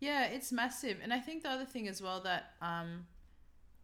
Yeah, 0.00 0.26
it's 0.26 0.52
massive. 0.52 0.98
And 1.02 1.12
I 1.12 1.18
think 1.18 1.42
the 1.42 1.50
other 1.50 1.64
thing 1.64 1.88
as 1.88 2.00
well 2.00 2.20
that 2.20 2.52
um, 2.62 3.06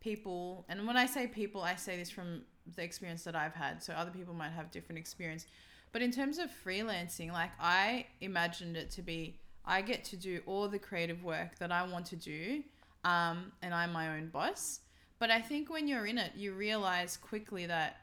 people, 0.05 0.67
and 0.69 0.87
when 0.87 0.99
I 0.99 1.07
say 1.07 1.27
people, 1.27 1.63
I 1.63 1.77
say 1.77 1.97
this 1.97 2.11
from 2.11 2.43
the 2.77 2.85
experience 2.85 3.25
that 3.25 3.35
I've 3.35 3.55
had. 3.55 3.83
So 3.83 3.95
other 3.95 4.11
people 4.11 4.35
might 4.35 4.53
have 4.53 4.71
different 4.71 4.99
experience. 4.99 5.47
But 5.93 6.03
in 6.03 6.11
terms 6.11 6.39
of 6.39 6.51
freelancing, 6.65 7.33
like 7.33 7.51
I 7.59 8.07
imagined 8.21 8.77
it 8.77 8.91
to 8.93 9.03
be, 9.03 9.41
I 9.65 9.81
get 9.81 10.05
to 10.05 10.17
do 10.17 10.43
all 10.45 10.69
the 10.69 10.79
creative 10.79 11.25
work 11.25 11.59
that 11.59 11.73
I 11.73 11.87
want 11.87 12.05
to 12.07 12.17
do, 12.17 12.63
um, 13.05 13.53
and 13.63 13.73
I'm 13.73 13.93
my 13.93 14.17
own 14.17 14.29
boss. 14.29 14.81
But 15.19 15.31
I 15.31 15.41
think 15.41 15.71
when 15.71 15.89
you're 15.89 16.07
in 16.07 16.19
it, 16.19 16.33
you 16.37 16.53
realize 16.53 17.17
quickly 17.17 17.65
that 17.67 17.97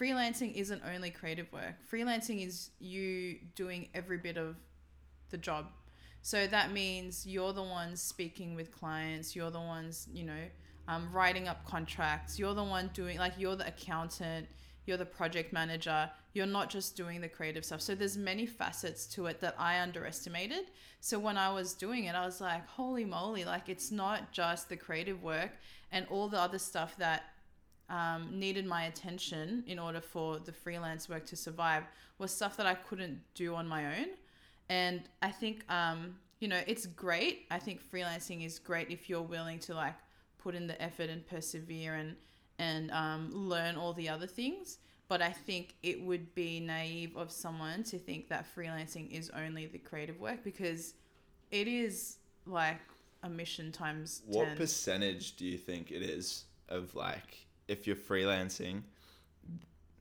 freelancing 0.00 0.54
isn't 0.54 0.82
only 0.94 1.10
creative 1.10 1.52
work. 1.52 1.74
Freelancing 1.92 2.46
is 2.46 2.70
you 2.78 3.38
doing 3.56 3.88
every 3.94 4.18
bit 4.18 4.36
of 4.36 4.54
the 5.30 5.38
job. 5.38 5.66
So 6.22 6.46
that 6.46 6.70
means 6.70 7.26
you're 7.26 7.52
the 7.52 7.62
ones 7.62 8.00
speaking 8.00 8.54
with 8.54 8.70
clients, 8.70 9.34
you're 9.34 9.50
the 9.50 9.58
ones, 9.58 10.06
you 10.12 10.22
know, 10.24 10.44
um, 10.90 11.08
writing 11.12 11.46
up 11.46 11.64
contracts, 11.64 12.38
you're 12.38 12.54
the 12.54 12.64
one 12.64 12.90
doing, 12.92 13.16
like, 13.18 13.34
you're 13.38 13.54
the 13.54 13.66
accountant, 13.68 14.48
you're 14.86 14.96
the 14.96 15.06
project 15.06 15.52
manager, 15.52 16.10
you're 16.32 16.46
not 16.46 16.68
just 16.68 16.96
doing 16.96 17.20
the 17.20 17.28
creative 17.28 17.64
stuff. 17.64 17.80
So 17.80 17.94
there's 17.94 18.16
many 18.16 18.44
facets 18.44 19.06
to 19.14 19.26
it 19.26 19.40
that 19.40 19.54
I 19.56 19.80
underestimated. 19.80 20.64
So 21.00 21.18
when 21.18 21.36
I 21.36 21.52
was 21.52 21.74
doing 21.74 22.04
it, 22.04 22.14
I 22.16 22.24
was 22.26 22.40
like, 22.40 22.66
holy 22.66 23.04
moly, 23.04 23.44
like 23.44 23.68
it's 23.68 23.92
not 23.92 24.32
just 24.32 24.68
the 24.68 24.76
creative 24.76 25.22
work 25.22 25.52
and 25.92 26.06
all 26.10 26.28
the 26.28 26.40
other 26.40 26.58
stuff 26.58 26.96
that 26.98 27.22
um, 27.88 28.28
needed 28.32 28.66
my 28.66 28.84
attention 28.84 29.62
in 29.66 29.78
order 29.78 30.00
for 30.00 30.38
the 30.38 30.52
freelance 30.52 31.08
work 31.08 31.24
to 31.26 31.36
survive 31.36 31.84
was 32.18 32.32
stuff 32.32 32.56
that 32.56 32.66
I 32.66 32.74
couldn't 32.74 33.20
do 33.34 33.54
on 33.54 33.66
my 33.66 33.98
own. 33.98 34.06
And 34.68 35.02
I 35.22 35.30
think, 35.30 35.64
um, 35.70 36.16
you 36.40 36.48
know, 36.48 36.60
it's 36.66 36.86
great. 36.86 37.46
I 37.50 37.58
think 37.58 37.80
freelancing 37.92 38.44
is 38.44 38.58
great 38.58 38.90
if 38.90 39.08
you're 39.08 39.22
willing 39.22 39.58
to 39.60 39.74
like 39.74 39.94
put 40.42 40.54
in 40.54 40.66
the 40.66 40.80
effort 40.82 41.10
and 41.10 41.26
persevere 41.26 41.94
and 41.94 42.16
and 42.58 42.90
um, 42.90 43.30
learn 43.32 43.76
all 43.76 43.92
the 43.94 44.08
other 44.08 44.26
things. 44.26 44.78
But 45.08 45.22
I 45.22 45.30
think 45.32 45.74
it 45.82 46.00
would 46.02 46.34
be 46.34 46.60
naive 46.60 47.16
of 47.16 47.32
someone 47.32 47.82
to 47.84 47.98
think 47.98 48.28
that 48.28 48.44
freelancing 48.54 49.10
is 49.10 49.30
only 49.30 49.66
the 49.66 49.78
creative 49.78 50.20
work 50.20 50.44
because 50.44 50.94
it 51.50 51.66
is 51.66 52.18
like 52.46 52.80
a 53.22 53.28
mission 53.28 53.72
times 53.72 54.22
What 54.26 54.46
10. 54.48 54.56
percentage 54.56 55.36
do 55.36 55.44
you 55.46 55.58
think 55.58 55.90
it 55.90 56.02
is 56.02 56.44
of 56.68 56.94
like 56.94 57.46
if 57.66 57.86
you're 57.86 57.96
freelancing, 57.96 58.82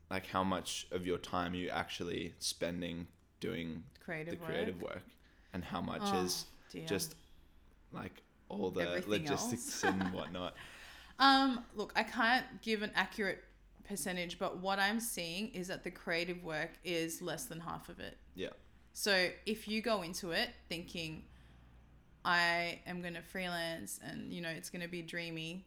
like 0.10 0.28
how 0.28 0.44
much 0.44 0.88
of 0.92 1.06
your 1.06 1.18
time 1.18 1.54
are 1.54 1.58
you 1.58 1.70
actually 1.70 2.34
spending 2.40 3.08
doing 3.40 3.84
creative 4.04 4.34
the 4.36 4.40
work. 4.40 4.50
creative 4.50 4.82
work, 4.82 5.04
and 5.54 5.64
how 5.64 5.82
much 5.82 6.02
Oh, 6.06 6.24
is 6.24 6.46
dear. 6.72 6.86
just 6.88 7.16
like 7.92 8.22
all 8.50 8.72
the 8.72 8.82
Everything 8.82 9.12
logistics 9.12 9.84
and 9.84 10.02
whatnot? 10.14 10.56
Um, 11.20 11.64
look, 11.76 11.94
I 11.96 12.04
can't 12.04 12.46
give 12.62 12.82
an 12.82 12.92
accurate 12.96 13.44
percentage, 13.88 14.40
but 14.40 14.58
what 14.58 14.80
I'm 14.80 15.00
seeing 15.00 15.50
is 15.50 15.68
that 15.68 15.84
the 15.84 15.92
creative 15.92 16.44
work 16.44 16.72
is 16.84 17.22
less 17.22 17.46
than 17.46 17.60
half 17.60 17.90
of 17.90 18.00
it. 18.00 18.18
Yeah. 18.36 18.50
So 18.94 19.30
if 19.46 19.68
you 19.68 19.82
go 19.82 20.02
into 20.02 20.32
it 20.32 20.50
thinking, 20.68 21.24
I 22.26 22.80
am 22.86 23.02
going 23.02 23.16
to 23.16 23.22
freelance 23.22 24.00
and, 24.04 24.34
you 24.34 24.42
know, 24.42 24.50
it's 24.50 24.70
going 24.70 24.82
to 24.82 24.88
be 24.88 25.02
dreamy 25.02 25.66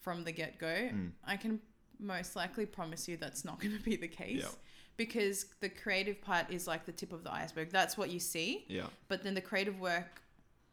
from 0.00 0.24
the 0.24 0.32
get 0.32 0.58
go, 0.58 0.66
Mm. 0.66 1.12
I 1.26 1.36
can 1.36 1.60
most 1.98 2.36
likely 2.36 2.66
promise 2.66 3.08
you 3.08 3.16
that's 3.16 3.44
not 3.44 3.58
going 3.62 3.76
to 3.76 3.82
be 3.82 3.96
the 3.96 4.08
case. 4.08 4.42
Yeah. 4.42 4.48
Because 4.96 5.46
the 5.60 5.68
creative 5.68 6.20
part 6.20 6.50
is 6.50 6.66
like 6.68 6.84
the 6.84 6.92
tip 6.92 7.12
of 7.12 7.24
the 7.24 7.32
iceberg. 7.32 7.70
That's 7.70 7.98
what 7.98 8.10
you 8.10 8.20
see. 8.20 8.64
Yeah. 8.68 8.86
But 9.08 9.24
then 9.24 9.34
the 9.34 9.40
creative 9.40 9.80
work 9.80 10.22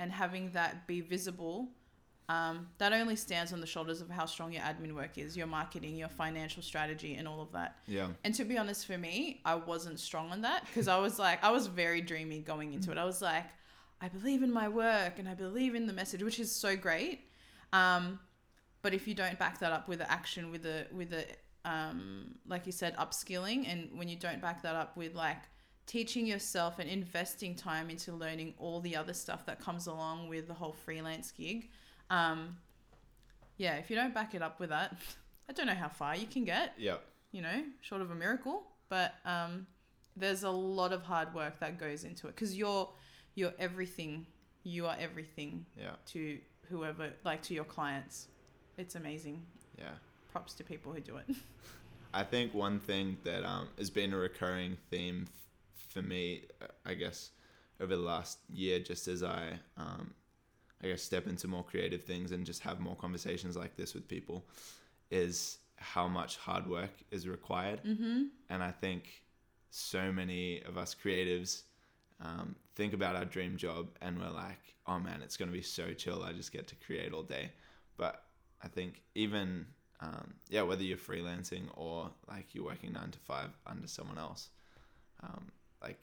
and 0.01 0.11
having 0.11 0.49
that 0.51 0.87
be 0.87 0.99
visible, 0.99 1.69
um, 2.27 2.67
that 2.79 2.91
only 2.91 3.15
stands 3.15 3.53
on 3.53 3.61
the 3.61 3.67
shoulders 3.67 4.01
of 4.01 4.09
how 4.09 4.25
strong 4.25 4.51
your 4.51 4.63
admin 4.63 4.93
work 4.93 5.17
is, 5.17 5.37
your 5.37 5.45
marketing, 5.45 5.95
your 5.95 6.09
financial 6.09 6.63
strategy, 6.63 7.15
and 7.15 7.27
all 7.27 7.39
of 7.39 7.51
that. 7.51 7.77
Yeah. 7.87 8.07
And 8.23 8.33
to 8.35 8.43
be 8.43 8.57
honest, 8.57 8.87
for 8.87 8.97
me, 8.97 9.41
I 9.45 9.55
wasn't 9.55 9.99
strong 9.99 10.31
on 10.31 10.41
that 10.41 10.65
because 10.65 10.87
I 10.87 10.97
was 10.97 11.19
like, 11.19 11.43
I 11.43 11.51
was 11.51 11.67
very 11.67 12.01
dreamy 12.01 12.39
going 12.39 12.73
into 12.73 12.91
it. 12.91 12.97
I 12.97 13.05
was 13.05 13.21
like, 13.21 13.45
I 14.01 14.07
believe 14.07 14.41
in 14.41 14.51
my 14.51 14.67
work 14.67 15.19
and 15.19 15.29
I 15.29 15.35
believe 15.35 15.75
in 15.75 15.85
the 15.85 15.93
message, 15.93 16.23
which 16.23 16.39
is 16.39 16.51
so 16.51 16.75
great. 16.75 17.19
Um, 17.73 18.19
but 18.81 18.95
if 18.95 19.07
you 19.07 19.13
don't 19.13 19.37
back 19.37 19.59
that 19.59 19.71
up 19.71 19.87
with 19.87 19.99
the 19.99 20.11
action, 20.11 20.51
with 20.51 20.63
the 20.63 20.87
with 20.91 21.11
the 21.11 21.25
um, 21.63 22.33
like 22.47 22.65
you 22.65 22.71
said, 22.71 22.97
upskilling, 22.97 23.71
and 23.71 23.89
when 23.95 24.07
you 24.07 24.15
don't 24.15 24.41
back 24.41 24.63
that 24.63 24.75
up 24.75 24.97
with 24.97 25.13
like 25.13 25.43
teaching 25.87 26.25
yourself 26.25 26.79
and 26.79 26.89
investing 26.89 27.55
time 27.55 27.89
into 27.89 28.11
learning 28.13 28.53
all 28.57 28.79
the 28.79 28.95
other 28.95 29.13
stuff 29.13 29.45
that 29.45 29.59
comes 29.59 29.87
along 29.87 30.29
with 30.29 30.47
the 30.47 30.53
whole 30.53 30.73
freelance 30.85 31.31
gig, 31.31 31.69
um, 32.09 32.57
yeah, 33.57 33.75
if 33.75 33.89
you 33.89 33.95
don't 33.95 34.13
back 34.13 34.33
it 34.33 34.41
up 34.41 34.59
with 34.59 34.69
that, 34.69 34.95
I 35.49 35.53
don't 35.53 35.67
know 35.67 35.73
how 35.75 35.89
far 35.89 36.15
you 36.15 36.27
can 36.27 36.45
get 36.45 36.73
Yeah. 36.77 36.97
you 37.31 37.41
know, 37.41 37.63
short 37.81 38.01
of 38.01 38.11
a 38.11 38.15
miracle. 38.15 38.63
But 38.89 39.13
um, 39.25 39.67
there's 40.17 40.43
a 40.43 40.49
lot 40.49 40.91
of 40.91 41.03
hard 41.03 41.33
work 41.33 41.59
that 41.59 41.77
goes 41.79 42.03
into 42.03 42.27
it 42.27 42.35
because 42.35 42.57
you're 42.57 42.89
you're 43.35 43.53
everything. 43.59 44.25
You 44.63 44.85
are 44.87 44.95
everything 44.99 45.65
Yeah. 45.79 45.91
to 46.07 46.37
whoever, 46.69 47.11
like 47.23 47.41
to 47.43 47.53
your 47.53 47.63
clients. 47.63 48.27
It's 48.77 48.95
amazing. 48.95 49.43
Yeah. 49.77 49.91
Props 50.31 50.53
to 50.55 50.63
people 50.63 50.91
who 50.91 50.99
do 50.99 51.17
it. 51.17 51.25
I 52.13 52.23
think 52.23 52.53
one 52.53 52.79
thing 52.79 53.17
that 53.23 53.45
um, 53.45 53.69
has 53.77 53.89
been 53.89 54.11
a 54.13 54.17
recurring 54.17 54.77
theme 54.89 55.27
for 55.91 56.01
me, 56.01 56.43
I 56.85 56.93
guess, 56.93 57.31
over 57.79 57.95
the 57.95 58.01
last 58.01 58.39
year, 58.49 58.79
just 58.79 59.07
as 59.07 59.23
I, 59.23 59.59
um, 59.77 60.13
I 60.83 60.87
guess, 60.87 61.01
step 61.01 61.27
into 61.27 61.47
more 61.47 61.63
creative 61.63 62.03
things 62.03 62.31
and 62.31 62.45
just 62.45 62.61
have 62.61 62.79
more 62.79 62.95
conversations 62.95 63.55
like 63.57 63.75
this 63.75 63.93
with 63.93 64.07
people, 64.07 64.45
is 65.09 65.57
how 65.75 66.07
much 66.07 66.37
hard 66.37 66.67
work 66.67 66.91
is 67.11 67.27
required. 67.27 67.83
Mm-hmm. 67.83 68.23
And 68.49 68.63
I 68.63 68.71
think 68.71 69.23
so 69.69 70.11
many 70.11 70.61
of 70.63 70.77
us 70.77 70.95
creatives 70.95 71.63
um, 72.19 72.55
think 72.75 72.93
about 72.93 73.15
our 73.15 73.25
dream 73.25 73.57
job 73.57 73.87
and 74.01 74.19
we're 74.19 74.29
like, 74.29 74.75
oh 74.87 74.99
man, 74.99 75.21
it's 75.23 75.37
going 75.37 75.49
to 75.49 75.57
be 75.57 75.63
so 75.63 75.93
chill. 75.93 76.23
I 76.23 76.33
just 76.33 76.51
get 76.51 76.67
to 76.67 76.75
create 76.75 77.13
all 77.13 77.23
day. 77.23 77.51
But 77.97 78.23
I 78.63 78.67
think 78.67 79.01
even, 79.15 79.65
um, 79.99 80.35
yeah, 80.49 80.61
whether 80.61 80.83
you're 80.83 80.97
freelancing 80.97 81.63
or 81.75 82.11
like 82.29 82.53
you're 82.53 82.65
working 82.65 82.93
nine 82.93 83.11
to 83.11 83.19
five 83.19 83.49
under 83.65 83.87
someone 83.87 84.17
else, 84.17 84.49
um, 85.23 85.51
like 85.81 85.99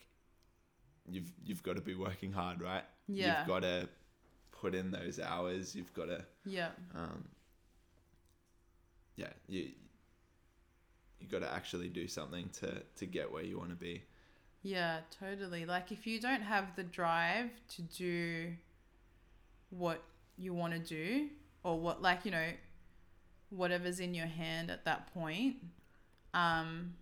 you've, 1.09 1.31
you've 1.45 1.63
got 1.63 1.77
to 1.77 1.83
be 1.83 1.95
working 1.95 2.33
hard, 2.33 2.61
right? 2.61 2.85
Yeah. 3.07 3.39
You've 3.41 3.49
got 3.49 3.63
to 3.63 3.89
put 4.53 4.75
in 4.75 4.91
those 4.91 5.21
hours. 5.21 5.75
You've 5.75 5.93
got 5.95 6.07
to, 6.07 6.25
Yeah. 6.45 6.71
um, 6.95 7.25
yeah, 9.17 9.29
you, 9.49 9.71
you 11.21 11.27
got 11.29 11.41
to 11.41 11.53
actually 11.53 11.89
do 11.89 12.07
something 12.09 12.49
to, 12.61 12.83
to 12.97 13.07
get 13.07 13.33
where 13.33 13.43
you 13.43 13.59
want 13.59 13.71
to 13.71 13.77
be. 13.77 14.03
Yeah, 14.63 14.99
totally. 15.19 15.65
Like 15.67 15.93
if 15.93 16.07
you 16.07 16.21
don't 16.21 16.43
have 16.43 16.75
the 16.77 16.83
drive 16.83 17.51
to 17.77 17.83
do 17.83 18.53
what 19.71 20.03
you 20.37 20.53
want 20.55 20.73
to 20.73 20.79
do 20.79 21.29
or 21.63 21.79
what 21.79 22.03
like, 22.03 22.25
you 22.25 22.31
know, 22.31 22.49
whatever's 23.51 24.01
in 24.01 24.15
your 24.15 24.27
hand 24.27 24.71
at 24.71 24.85
that 24.85 25.13
point, 25.15 25.57
um 26.35 26.93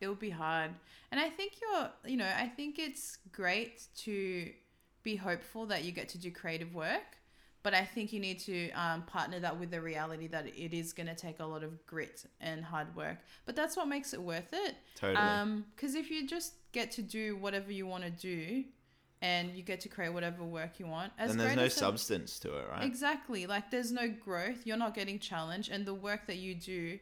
it'll 0.00 0.14
be 0.14 0.30
hard. 0.30 0.70
And 1.10 1.20
I 1.20 1.28
think 1.28 1.52
you're, 1.60 1.90
you 2.04 2.16
know, 2.16 2.30
I 2.36 2.46
think 2.48 2.78
it's 2.78 3.18
great 3.32 3.84
to 3.98 4.50
be 5.02 5.16
hopeful 5.16 5.66
that 5.66 5.84
you 5.84 5.92
get 5.92 6.08
to 6.10 6.18
do 6.18 6.30
creative 6.30 6.74
work, 6.74 7.18
but 7.62 7.74
I 7.74 7.84
think 7.84 8.12
you 8.12 8.20
need 8.20 8.38
to 8.40 8.70
um, 8.72 9.02
partner 9.02 9.40
that 9.40 9.58
with 9.58 9.70
the 9.70 9.80
reality 9.80 10.26
that 10.28 10.46
it 10.46 10.74
is 10.76 10.92
going 10.92 11.06
to 11.06 11.14
take 11.14 11.40
a 11.40 11.44
lot 11.44 11.62
of 11.62 11.86
grit 11.86 12.24
and 12.40 12.64
hard 12.64 12.94
work. 12.94 13.18
But 13.44 13.56
that's 13.56 13.76
what 13.76 13.88
makes 13.88 14.12
it 14.14 14.22
worth 14.22 14.52
it. 14.52 14.76
Totally. 14.96 15.16
Um, 15.16 15.64
because 15.74 15.94
if 15.94 16.10
you 16.10 16.26
just 16.26 16.54
get 16.72 16.90
to 16.92 17.02
do 17.02 17.36
whatever 17.36 17.72
you 17.72 17.86
want 17.86 18.04
to 18.04 18.10
do, 18.10 18.64
and 19.22 19.56
you 19.56 19.62
get 19.62 19.80
to 19.80 19.88
create 19.88 20.12
whatever 20.12 20.44
work 20.44 20.78
you 20.78 20.86
want, 20.86 21.12
as 21.18 21.30
and 21.30 21.40
there's 21.40 21.56
no 21.56 21.68
substance 21.68 22.38
to 22.40 22.54
it, 22.58 22.68
right? 22.70 22.84
Exactly. 22.84 23.46
Like 23.46 23.70
there's 23.70 23.90
no 23.90 24.08
growth. 24.08 24.66
You're 24.66 24.76
not 24.76 24.94
getting 24.94 25.18
challenged, 25.18 25.70
and 25.70 25.86
the 25.86 25.94
work 25.94 26.26
that 26.26 26.36
you 26.36 26.54
do, 26.54 26.98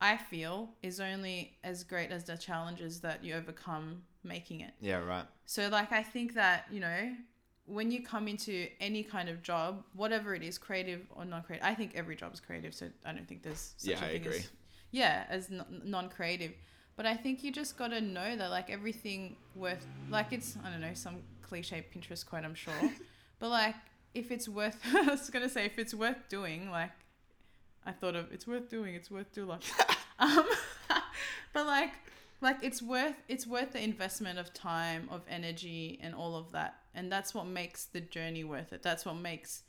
I 0.00 0.16
feel, 0.16 0.70
is 0.82 1.00
only 1.00 1.56
as 1.64 1.84
great 1.84 2.10
as 2.10 2.24
the 2.24 2.36
challenges 2.36 3.00
that 3.00 3.24
you 3.24 3.34
overcome 3.34 4.02
making 4.24 4.60
it. 4.60 4.72
yeah, 4.80 4.98
right. 4.98 5.26
So 5.46 5.68
like 5.68 5.92
I 5.92 6.02
think 6.02 6.34
that 6.34 6.66
you 6.70 6.80
know 6.80 7.12
when 7.66 7.90
you 7.90 8.02
come 8.02 8.28
into 8.28 8.68
any 8.80 9.02
kind 9.02 9.28
of 9.28 9.42
job, 9.42 9.82
whatever 9.94 10.34
it 10.34 10.42
is, 10.42 10.56
creative 10.56 11.02
or 11.14 11.24
non-creative, 11.24 11.66
I 11.66 11.74
think 11.74 11.92
every 11.94 12.16
job 12.16 12.32
is 12.32 12.40
creative. 12.40 12.72
So 12.74 12.88
I 13.04 13.12
don't 13.12 13.28
think 13.28 13.42
there's 13.42 13.74
such 13.76 13.90
Yeah, 13.90 13.98
a 14.00 14.04
I 14.04 14.12
thing 14.12 14.22
agree. 14.26 14.36
as 14.38 14.48
yeah 14.90 15.24
as 15.28 15.50
non-creative. 15.84 16.52
But 16.96 17.06
I 17.06 17.14
think 17.16 17.44
you 17.44 17.52
just 17.52 17.76
got 17.76 17.88
to 17.88 18.00
know 18.00 18.36
that 18.36 18.50
like 18.50 18.70
everything 18.70 19.36
worth 19.54 19.86
like 20.10 20.32
it's 20.32 20.56
I 20.64 20.70
don't 20.70 20.80
know 20.80 20.94
some 20.94 21.16
cliche 21.42 21.84
Pinterest 21.94 22.24
quote 22.26 22.44
I'm 22.44 22.54
sure, 22.54 22.72
but 23.38 23.50
like 23.50 23.76
if 24.14 24.30
it's 24.30 24.48
worth 24.48 24.78
I 24.94 25.02
was 25.02 25.30
gonna 25.30 25.48
say 25.48 25.66
if 25.66 25.78
it's 25.78 25.94
worth 25.94 26.28
doing 26.28 26.70
like 26.70 26.90
I 27.88 27.92
thought 27.92 28.14
of 28.16 28.30
it's 28.32 28.46
worth 28.46 28.68
doing 28.68 28.94
it's 28.94 29.10
worth 29.10 29.32
doing 29.32 29.58
um, 30.18 30.44
but 31.54 31.66
like 31.66 31.92
like 32.40 32.58
it's 32.62 32.80
worth 32.82 33.14
it's 33.28 33.46
worth 33.46 33.72
the 33.72 33.82
investment 33.82 34.38
of 34.38 34.52
time 34.54 35.08
of 35.10 35.22
energy 35.28 35.98
and 36.02 36.14
all 36.14 36.36
of 36.36 36.52
that 36.52 36.72
and 36.94 37.10
that's 37.10 37.34
what 37.34 37.46
makes 37.46 37.86
the 37.86 38.00
journey 38.00 38.44
worth 38.44 38.72
it 38.72 38.82
that's 38.82 39.04
what 39.06 39.16
makes 39.16 39.62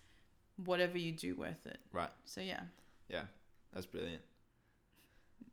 whatever 0.65 0.97
you 0.97 1.11
do 1.11 1.35
worth 1.35 1.65
it 1.65 1.79
Right. 1.93 2.11
so 2.25 2.41
yeah 2.41 2.61
Yeah, 3.09 3.23
that's 3.73 3.85
brilliant. 3.85 4.21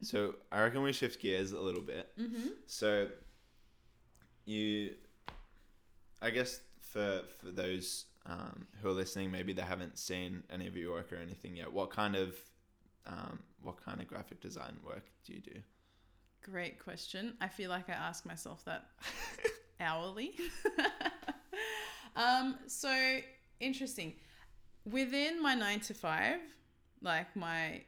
So 0.03 0.35
I 0.53 0.61
reckon 0.63 0.83
we 0.83 0.93
shift 0.93 1.23
gears 1.23 1.53
a 1.53 1.61
little 1.61 1.81
bit. 1.95 2.07
mm-hmm. 2.21 2.49
So 2.67 3.09
you, 4.45 4.95
I 6.21 6.31
guess 6.31 6.61
for 6.93 7.23
for 7.39 7.51
those 7.51 8.05
um, 8.27 8.67
who 8.83 8.89
are 8.89 8.93
listening, 8.93 9.31
maybe 9.31 9.53
they 9.55 9.63
haven't 9.63 9.99
seen 9.99 10.43
any 10.51 10.67
of 10.67 10.77
your 10.77 10.93
work 10.93 11.13
or 11.13 11.17
anything 11.17 11.57
yet. 11.57 11.73
What 11.73 11.91
kind 11.91 12.15
of 12.17 12.35
um, 13.07 13.39
what 13.63 13.83
kind 13.83 14.01
of 14.01 14.07
graphic 14.07 14.41
design 14.41 14.77
work 14.85 15.07
do 15.25 15.33
you 15.33 15.41
do? 15.41 15.61
great 16.43 16.79
question 16.79 17.35
i 17.41 17.49
feel 17.49 17.69
like 17.69 17.91
i 17.91 17.93
ask 17.93 18.25
myself 18.25 18.65
that 18.65 18.87
hourly 19.81 20.33
um 22.17 22.57
so 22.69 23.19
interesting 23.59 24.13
within 24.85 25.43
my 25.43 25.57
nine 25.57 25.81
to 25.81 25.93
five 25.93 26.39
like 27.03 27.35
my 27.35 27.83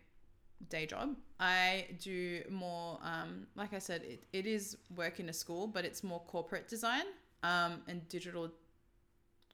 day 0.68 0.86
job. 0.86 1.16
I 1.40 1.86
do 2.00 2.42
more, 2.50 2.98
um, 3.02 3.46
like 3.54 3.72
I 3.72 3.78
said, 3.78 4.02
it, 4.02 4.24
it 4.32 4.46
is 4.46 4.76
work 4.96 5.20
in 5.20 5.28
a 5.28 5.32
school, 5.32 5.66
but 5.66 5.84
it's 5.84 6.02
more 6.02 6.20
corporate 6.20 6.68
design 6.68 7.04
um, 7.42 7.82
and 7.86 8.06
digital 8.08 8.50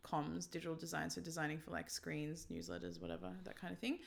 comms, 0.05 0.51
digital 0.51 0.75
design, 0.75 1.11
so 1.11 1.21
designing 1.21 1.59
for 1.59 1.71
like 1.71 1.91
screens, 1.91 2.47
newsletters, 2.53 3.01
whatever, 3.01 3.31
that 3.45 3.61
kind 3.61 3.73
of 3.73 3.79
thing. 3.79 3.99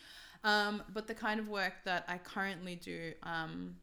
Um, 0.44 0.84
but 0.94 1.08
the 1.08 1.14
kind 1.14 1.40
of 1.40 1.48
work 1.48 1.74
that 1.86 2.06
I 2.08 2.18
currently 2.18 2.76
do 2.76 3.14
um, 3.24 3.76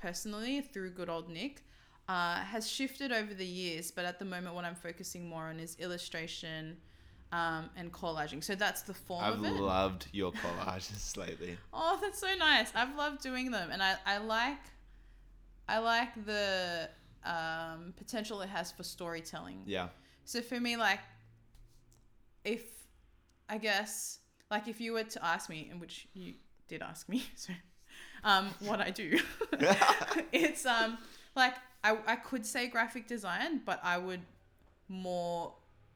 personally 0.00 0.60
through 0.60 0.90
good 0.90 1.08
old 1.08 1.28
Nick 1.28 1.62
uh, 2.08 2.36
has 2.36 2.68
shifted 2.68 3.12
over 3.12 3.34
the 3.34 3.46
years, 3.46 3.90
but 3.90 4.04
at 4.04 4.18
the 4.18 4.24
moment, 4.24 4.54
what 4.54 4.64
I'm 4.64 4.74
focusing 4.74 5.28
more 5.28 5.44
on 5.44 5.58
is 5.58 5.76
illustration 5.78 6.76
um, 7.32 7.70
and 7.76 7.92
collaging. 7.92 8.42
So 8.42 8.54
that's 8.54 8.82
the 8.82 8.94
form 8.94 9.24
I've 9.24 9.38
of 9.38 9.44
it. 9.44 9.52
loved 9.54 10.06
your 10.12 10.32
collages 10.42 11.16
lately. 11.16 11.56
Oh, 11.72 11.98
that's 12.00 12.20
so 12.20 12.34
nice. 12.38 12.70
I've 12.74 12.94
loved 12.96 13.22
doing 13.22 13.50
them, 13.50 13.70
and 13.72 13.82
I, 13.82 13.96
I 14.04 14.18
like 14.18 14.58
I 15.68 15.78
like 15.78 16.24
the 16.26 16.88
um, 17.24 17.92
potential 17.96 18.40
it 18.42 18.48
has 18.48 18.70
for 18.70 18.82
storytelling. 18.82 19.62
Yeah. 19.66 19.88
So 20.24 20.40
for 20.40 20.60
me, 20.60 20.76
like, 20.76 21.00
if 22.44 22.62
I 23.48 23.58
guess, 23.58 24.18
like, 24.50 24.68
if 24.68 24.80
you 24.80 24.92
were 24.92 25.04
to 25.04 25.24
ask 25.24 25.48
me, 25.48 25.68
in 25.70 25.80
which 25.80 26.06
you 26.14 26.34
did 26.68 26.82
ask 26.82 27.08
me, 27.08 27.24
so 27.36 27.52
um, 28.24 28.48
what 28.60 28.80
I 28.80 28.90
do, 28.90 29.18
it's 30.32 30.66
um 30.66 30.98
like 31.34 31.54
I 31.84 31.96
I 32.06 32.16
could 32.16 32.44
say 32.46 32.66
graphic 32.68 33.06
design, 33.06 33.60
but 33.64 33.80
I 33.82 33.98
would 33.98 34.22
more 34.88 35.54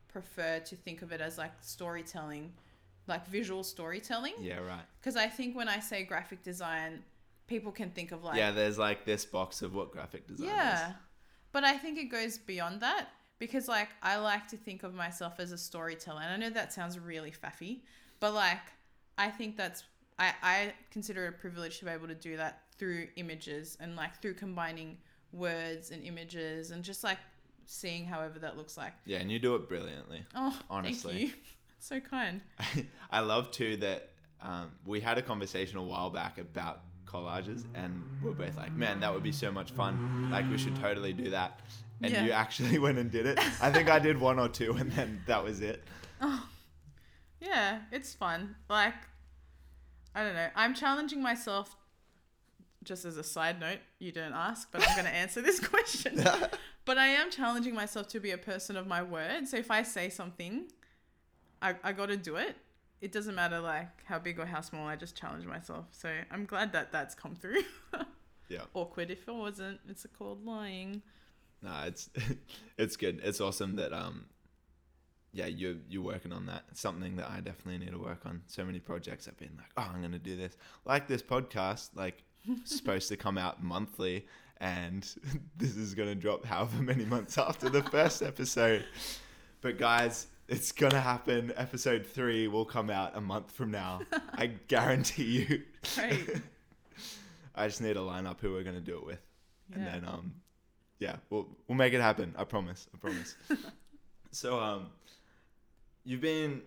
prefer 0.08 0.58
to 0.60 0.76
think 0.76 1.02
of 1.02 1.12
it 1.12 1.20
as 1.20 1.38
like 1.38 1.52
storytelling, 1.60 2.52
like 3.06 3.26
visual 3.26 3.62
storytelling. 3.62 4.34
Yeah, 4.40 4.58
right. 4.58 4.84
Because 5.00 5.16
I 5.16 5.26
think 5.26 5.56
when 5.56 5.68
I 5.68 5.80
say 5.80 6.02
graphic 6.04 6.42
design, 6.42 7.02
people 7.46 7.72
can 7.72 7.90
think 7.90 8.12
of 8.12 8.24
like 8.24 8.36
yeah, 8.36 8.50
there's 8.50 8.78
like 8.78 9.04
this 9.04 9.24
box 9.24 9.62
of 9.62 9.74
what 9.74 9.92
graphic 9.92 10.26
design 10.26 10.48
is. 10.48 10.52
yeah. 10.52 10.88
is. 10.88 10.94
But 11.52 11.64
I 11.64 11.76
think 11.76 11.98
it 11.98 12.04
goes 12.04 12.38
beyond 12.38 12.80
that 12.80 13.08
because 13.38 13.66
like 13.66 13.88
I 14.02 14.16
like 14.18 14.46
to 14.48 14.56
think 14.56 14.84
of 14.84 14.94
myself 14.94 15.40
as 15.40 15.50
a 15.50 15.58
storyteller. 15.58 16.20
And 16.22 16.32
I 16.32 16.36
know 16.36 16.54
that 16.54 16.72
sounds 16.72 16.98
really 16.98 17.32
faffy, 17.32 17.80
but 18.20 18.34
like 18.34 18.60
I 19.18 19.28
think 19.30 19.56
that's 19.56 19.84
I, 20.18 20.32
I 20.42 20.72
consider 20.90 21.24
it 21.26 21.28
a 21.28 21.32
privilege 21.32 21.78
to 21.78 21.86
be 21.86 21.90
able 21.90 22.08
to 22.08 22.14
do 22.14 22.36
that 22.36 22.62
through 22.78 23.08
images 23.16 23.76
and 23.80 23.96
like 23.96 24.20
through 24.20 24.34
combining 24.34 24.98
words 25.32 25.90
and 25.90 26.02
images 26.04 26.70
and 26.70 26.82
just 26.84 27.02
like 27.02 27.18
seeing 27.66 28.04
however 28.04 28.38
that 28.40 28.56
looks 28.56 28.76
like. 28.76 28.92
Yeah, 29.06 29.18
and 29.18 29.30
you 29.30 29.38
do 29.38 29.54
it 29.54 29.68
brilliantly. 29.68 30.24
Oh, 30.34 30.58
Honestly. 30.68 31.12
thank 31.12 31.22
you. 31.28 31.32
so 31.78 32.00
kind. 32.00 32.40
I 33.10 33.20
love 33.20 33.50
too 33.50 33.76
that 33.78 34.10
um, 34.42 34.72
we 34.84 35.00
had 35.00 35.18
a 35.18 35.22
conversation 35.22 35.78
a 35.78 35.82
while 35.82 36.10
back 36.10 36.38
about 36.38 36.82
collages, 37.06 37.64
and 37.74 38.04
we're 38.20 38.32
both 38.32 38.56
like, 38.56 38.76
"Man, 38.76 39.00
that 39.00 39.12
would 39.12 39.22
be 39.22 39.32
so 39.32 39.50
much 39.52 39.72
fun! 39.72 40.00
Like, 40.30 40.48
we 40.50 40.56
should 40.58 40.74
totally 40.76 41.12
do 41.12 41.30
that." 41.30 41.60
And 42.02 42.12
Yeah. 42.12 42.24
you 42.24 42.32
actually 42.32 42.78
went 42.86 42.98
and 42.98 43.10
did 43.10 43.26
it. 43.26 43.38
I 43.62 43.70
think 43.70 43.88
I 43.90 43.98
did 43.98 44.18
one 44.18 44.38
or 44.38 44.48
two, 44.48 44.72
and 44.74 44.90
then 44.92 45.22
that 45.26 45.42
was 45.44 45.60
it. 45.60 45.84
Yeah, 47.40 47.80
it's 47.90 48.14
fun. 48.14 48.56
Like, 48.68 48.94
I 50.14 50.22
don't 50.22 50.34
know. 50.34 50.48
I'm 50.54 50.74
challenging 50.74 51.22
myself. 51.22 51.76
Just 52.82 53.04
as 53.04 53.18
a 53.18 53.24
side 53.24 53.60
note, 53.60 53.78
you 53.98 54.10
didn't 54.10 54.32
ask, 54.32 54.72
but 54.72 54.86
I'm 54.86 54.94
going 54.94 55.04
to 55.04 55.14
answer 55.14 55.42
this 55.42 55.60
question. 55.68 56.24
but 56.86 56.98
I 56.98 57.08
am 57.08 57.30
challenging 57.30 57.74
myself 57.74 58.08
to 58.08 58.20
be 58.20 58.30
a 58.30 58.38
person 58.38 58.76
of 58.76 58.86
my 58.86 59.02
word. 59.02 59.46
So 59.48 59.58
if 59.58 59.70
I 59.70 59.82
say 59.82 60.08
something, 60.08 60.64
I, 61.60 61.74
I 61.84 61.92
got 61.92 62.06
to 62.06 62.16
do 62.16 62.36
it. 62.36 62.56
It 63.00 63.12
doesn't 63.12 63.34
matter 63.34 63.60
like 63.60 64.04
how 64.04 64.18
big 64.18 64.38
or 64.38 64.46
how 64.46 64.60
small. 64.60 64.86
I 64.86 64.96
just 64.96 65.16
challenge 65.16 65.46
myself. 65.46 65.86
So 65.92 66.10
I'm 66.30 66.44
glad 66.44 66.72
that 66.72 66.92
that's 66.92 67.14
come 67.14 67.34
through. 67.34 67.62
Yeah. 68.48 68.62
Awkward 68.74 69.10
if 69.10 69.26
it 69.26 69.34
wasn't. 69.34 69.80
It's 69.88 70.06
called 70.18 70.44
lying. 70.44 71.02
Nah, 71.62 71.84
it's 71.84 72.10
it's 72.78 72.96
good. 72.96 73.20
It's 73.22 73.40
awesome 73.40 73.76
that 73.76 73.92
um, 73.92 74.26
yeah, 75.32 75.46
you're 75.46 75.76
you're 75.88 76.02
working 76.02 76.32
on 76.32 76.46
that. 76.46 76.64
It's 76.70 76.80
something 76.80 77.16
that 77.16 77.30
I 77.30 77.40
definitely 77.40 77.78
need 77.78 77.92
to 77.92 77.98
work 77.98 78.22
on. 78.24 78.42
So 78.46 78.64
many 78.64 78.80
projects 78.80 79.28
I've 79.28 79.38
been 79.38 79.52
like, 79.56 79.70
oh, 79.76 79.90
I'm 79.94 80.02
gonna 80.02 80.18
do 80.18 80.36
this. 80.36 80.56
Like 80.84 81.06
this 81.06 81.22
podcast, 81.22 81.90
like 81.94 82.24
supposed 82.64 83.08
to 83.08 83.16
come 83.16 83.38
out 83.38 83.62
monthly, 83.62 84.26
and 84.60 85.06
this 85.56 85.76
is 85.76 85.94
gonna 85.94 86.16
drop 86.16 86.44
however 86.44 86.82
many 86.82 87.04
months 87.04 87.38
after 87.38 87.68
the 87.68 87.82
first 87.82 88.22
episode. 88.22 88.84
But 89.60 89.78
guys, 89.78 90.26
it's 90.48 90.72
gonna 90.72 91.00
happen. 91.00 91.52
Episode 91.56 92.06
three 92.06 92.48
will 92.48 92.64
come 92.64 92.90
out 92.90 93.16
a 93.16 93.20
month 93.20 93.52
from 93.52 93.70
now. 93.70 94.00
I 94.34 94.46
guarantee 94.68 95.46
you. 95.48 95.62
I 97.54 97.68
just 97.68 97.80
need 97.80 97.94
to 97.94 98.02
line 98.02 98.26
up 98.26 98.40
who 98.40 98.52
we're 98.52 98.64
gonna 98.64 98.80
do 98.80 98.96
it 98.96 99.06
with, 99.06 99.20
and 99.72 99.86
then 99.86 100.04
um, 100.04 100.32
yeah, 100.98 101.16
we'll 101.30 101.46
we'll 101.68 101.78
make 101.78 101.92
it 101.92 102.00
happen. 102.00 102.34
I 102.36 102.42
promise. 102.42 102.88
I 102.92 102.98
promise. 102.98 103.36
so 104.32 104.58
um, 104.58 104.86
you've 106.04 106.20
been 106.20 106.62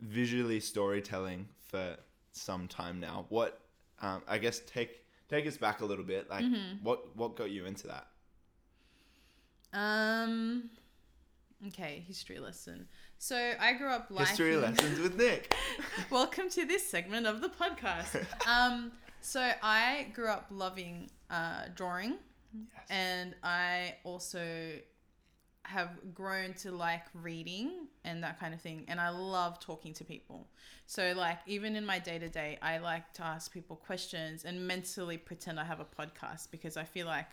visually 0.00 0.60
storytelling 0.60 1.48
for 1.68 1.96
some 2.32 2.68
time 2.68 3.00
now. 3.00 3.26
What 3.28 3.60
um, 4.02 4.22
I 4.28 4.38
guess 4.38 4.60
take 4.66 5.04
take 5.28 5.46
us 5.46 5.56
back 5.56 5.80
a 5.80 5.84
little 5.84 6.04
bit. 6.04 6.28
Like 6.30 6.44
Mm-hmm. 6.44 6.84
what 6.84 7.16
what 7.16 7.36
got 7.36 7.50
you 7.50 7.66
into 7.66 7.86
that? 7.88 8.06
Um. 9.72 10.70
Okay, 11.68 12.02
history 12.06 12.38
lesson. 12.38 12.88
So 13.18 13.52
I 13.60 13.74
grew 13.74 13.88
up 13.90 14.06
liking. 14.10 14.28
History 14.28 14.56
lessons 14.56 14.98
with 14.98 15.16
Nick. 15.16 15.54
Welcome 16.10 16.48
to 16.50 16.64
this 16.64 16.88
segment 16.88 17.26
of 17.26 17.42
the 17.42 17.50
podcast. 17.50 18.24
um, 18.48 18.92
so 19.20 19.50
I 19.62 20.06
grew 20.14 20.28
up 20.28 20.46
loving 20.50 21.10
uh, 21.30 21.64
drawing, 21.74 22.16
Yes. 22.54 22.86
and 22.88 23.34
I 23.44 23.96
also 24.04 24.72
have 25.64 26.14
grown 26.14 26.54
to 26.54 26.72
like 26.72 27.04
reading 27.14 27.86
and 28.04 28.22
that 28.24 28.40
kind 28.40 28.54
of 28.54 28.60
thing. 28.60 28.84
And 28.88 29.00
I 29.00 29.10
love 29.10 29.60
talking 29.60 29.92
to 29.94 30.04
people. 30.04 30.48
So 30.86 31.12
like 31.16 31.38
even 31.46 31.76
in 31.76 31.84
my 31.84 31.98
day 31.98 32.18
to 32.18 32.28
day, 32.28 32.58
I 32.62 32.78
like 32.78 33.12
to 33.14 33.24
ask 33.24 33.52
people 33.52 33.76
questions 33.76 34.44
and 34.44 34.66
mentally 34.66 35.18
pretend 35.18 35.60
I 35.60 35.64
have 35.64 35.80
a 35.80 35.84
podcast 35.84 36.50
because 36.50 36.76
I 36.76 36.84
feel 36.84 37.06
like 37.06 37.26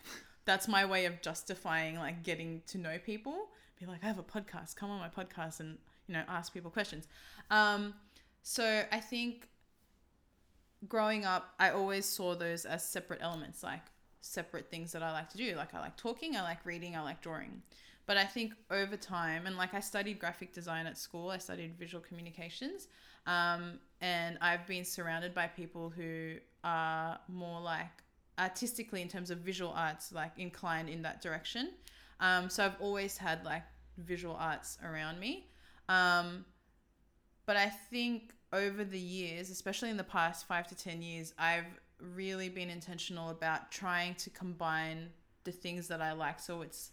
that's 0.45 0.67
my 0.67 0.85
way 0.85 1.05
of 1.05 1.21
justifying 1.21 1.97
like 1.97 2.23
getting 2.23 2.61
to 2.67 2.77
know 2.77 2.97
people. 3.03 3.47
Be 3.79 3.85
like, 3.85 4.03
I 4.03 4.07
have 4.07 4.19
a 4.19 4.23
podcast. 4.23 4.75
Come 4.75 4.89
on 4.89 4.99
my 4.99 5.09
podcast 5.09 5.59
and 5.59 5.77
you 6.07 6.13
know 6.13 6.23
ask 6.27 6.53
people 6.53 6.71
questions. 6.71 7.07
Um, 7.49 7.93
so 8.43 8.83
I 8.91 8.99
think 8.99 9.47
growing 10.87 11.25
up, 11.25 11.53
I 11.59 11.71
always 11.71 12.05
saw 12.05 12.35
those 12.35 12.65
as 12.65 12.87
separate 12.87 13.19
elements, 13.21 13.63
like 13.63 13.81
separate 14.21 14.69
things 14.69 14.91
that 14.91 15.03
I 15.03 15.11
like 15.11 15.29
to 15.31 15.37
do. 15.37 15.55
Like 15.55 15.73
I 15.73 15.79
like 15.79 15.97
talking, 15.97 16.35
I 16.35 16.43
like 16.43 16.65
reading, 16.65 16.95
I 16.95 17.01
like 17.01 17.21
drawing. 17.21 17.61
But 18.07 18.17
I 18.17 18.23
think 18.23 18.53
over 18.71 18.95
time, 18.95 19.45
and 19.45 19.57
like 19.57 19.73
I 19.73 19.81
studied 19.81 20.17
graphic 20.17 20.53
design 20.53 20.87
at 20.87 20.97
school, 20.97 21.29
I 21.29 21.37
studied 21.37 21.77
visual 21.77 22.01
communications, 22.01 22.87
um, 23.27 23.79
and 24.01 24.37
I've 24.41 24.65
been 24.65 24.85
surrounded 24.85 25.35
by 25.35 25.47
people 25.47 25.89
who 25.89 26.35
are 26.63 27.19
more 27.27 27.59
like 27.59 27.91
artistically 28.39 29.01
in 29.01 29.09
terms 29.09 29.29
of 29.29 29.39
visual 29.39 29.73
arts, 29.75 30.13
like 30.13 30.31
inclined 30.37 30.89
in 30.89 31.01
that 31.01 31.21
direction. 31.21 31.71
Um, 32.21 32.49
so 32.49 32.65
I've 32.65 32.79
always 32.79 33.17
had 33.17 33.43
like 33.43 33.63
visual 33.97 34.35
arts 34.39 34.77
around 34.83 35.19
me. 35.19 35.49
Um, 35.89 36.45
but 37.45 37.57
I 37.57 37.69
think 37.69 38.33
over 38.53 38.83
the 38.83 38.99
years, 38.99 39.49
especially 39.49 39.89
in 39.89 39.97
the 39.97 40.03
past 40.03 40.47
five 40.47 40.67
to 40.67 40.75
10 40.75 41.01
years, 41.01 41.33
I've 41.37 41.65
really 41.99 42.49
been 42.49 42.69
intentional 42.69 43.31
about 43.31 43.71
trying 43.71 44.15
to 44.15 44.29
combine 44.29 45.09
the 45.43 45.51
things 45.51 45.87
that 45.87 46.01
I 46.01 46.13
like. 46.13 46.39
So 46.39 46.61
it's 46.61 46.91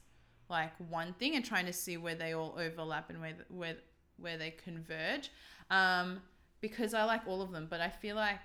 like 0.48 0.72
one 0.88 1.14
thing 1.14 1.34
and 1.36 1.44
trying 1.44 1.66
to 1.66 1.72
see 1.72 1.96
where 1.96 2.14
they 2.14 2.34
all 2.34 2.54
overlap 2.58 3.10
and 3.10 3.20
where, 3.20 3.34
where, 3.48 3.76
where 4.18 4.36
they 4.36 4.50
converge. 4.50 5.30
Um, 5.70 6.20
because 6.60 6.94
I 6.94 7.04
like 7.04 7.22
all 7.26 7.42
of 7.42 7.52
them, 7.52 7.66
but 7.68 7.80
I 7.80 7.88
feel 7.88 8.16
like 8.16 8.40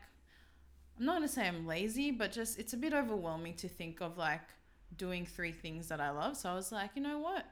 I'm 0.98 1.06
not 1.06 1.18
going 1.18 1.28
to 1.28 1.34
say 1.34 1.48
I'm 1.48 1.66
lazy, 1.66 2.12
but 2.12 2.32
just 2.32 2.60
it's 2.60 2.74
a 2.74 2.78
bit 2.78 2.94
overwhelming 2.94 3.54
to 3.56 3.70
think 3.70 4.02
of 4.02 4.18
like 4.18 4.42
doing 4.98 5.26
three 5.26 5.54
things 5.54 5.88
that 5.88 6.02
I 6.02 6.10
love. 6.10 6.36
So 6.36 6.50
I 6.50 6.56
was 6.56 6.72
like, 6.72 6.92
you 6.96 7.02
know 7.02 7.20
what? 7.20 7.46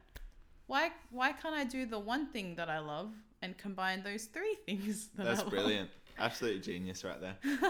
Why 0.67 0.91
why 1.11 1.31
can't 1.31 1.55
I 1.55 1.63
do 1.63 1.85
the 1.85 1.99
one 1.99 2.27
thing 2.27 2.55
that 2.55 2.69
I 2.69 2.79
love 2.79 3.13
and 3.41 3.57
combine 3.57 4.03
those 4.03 4.25
three 4.25 4.57
things 4.65 5.09
that 5.15 5.25
That's 5.25 5.39
I 5.39 5.43
love? 5.43 5.51
brilliant. 5.51 5.89
Absolute 6.19 6.63
genius 6.63 7.05
right 7.05 7.21
there. 7.21 7.37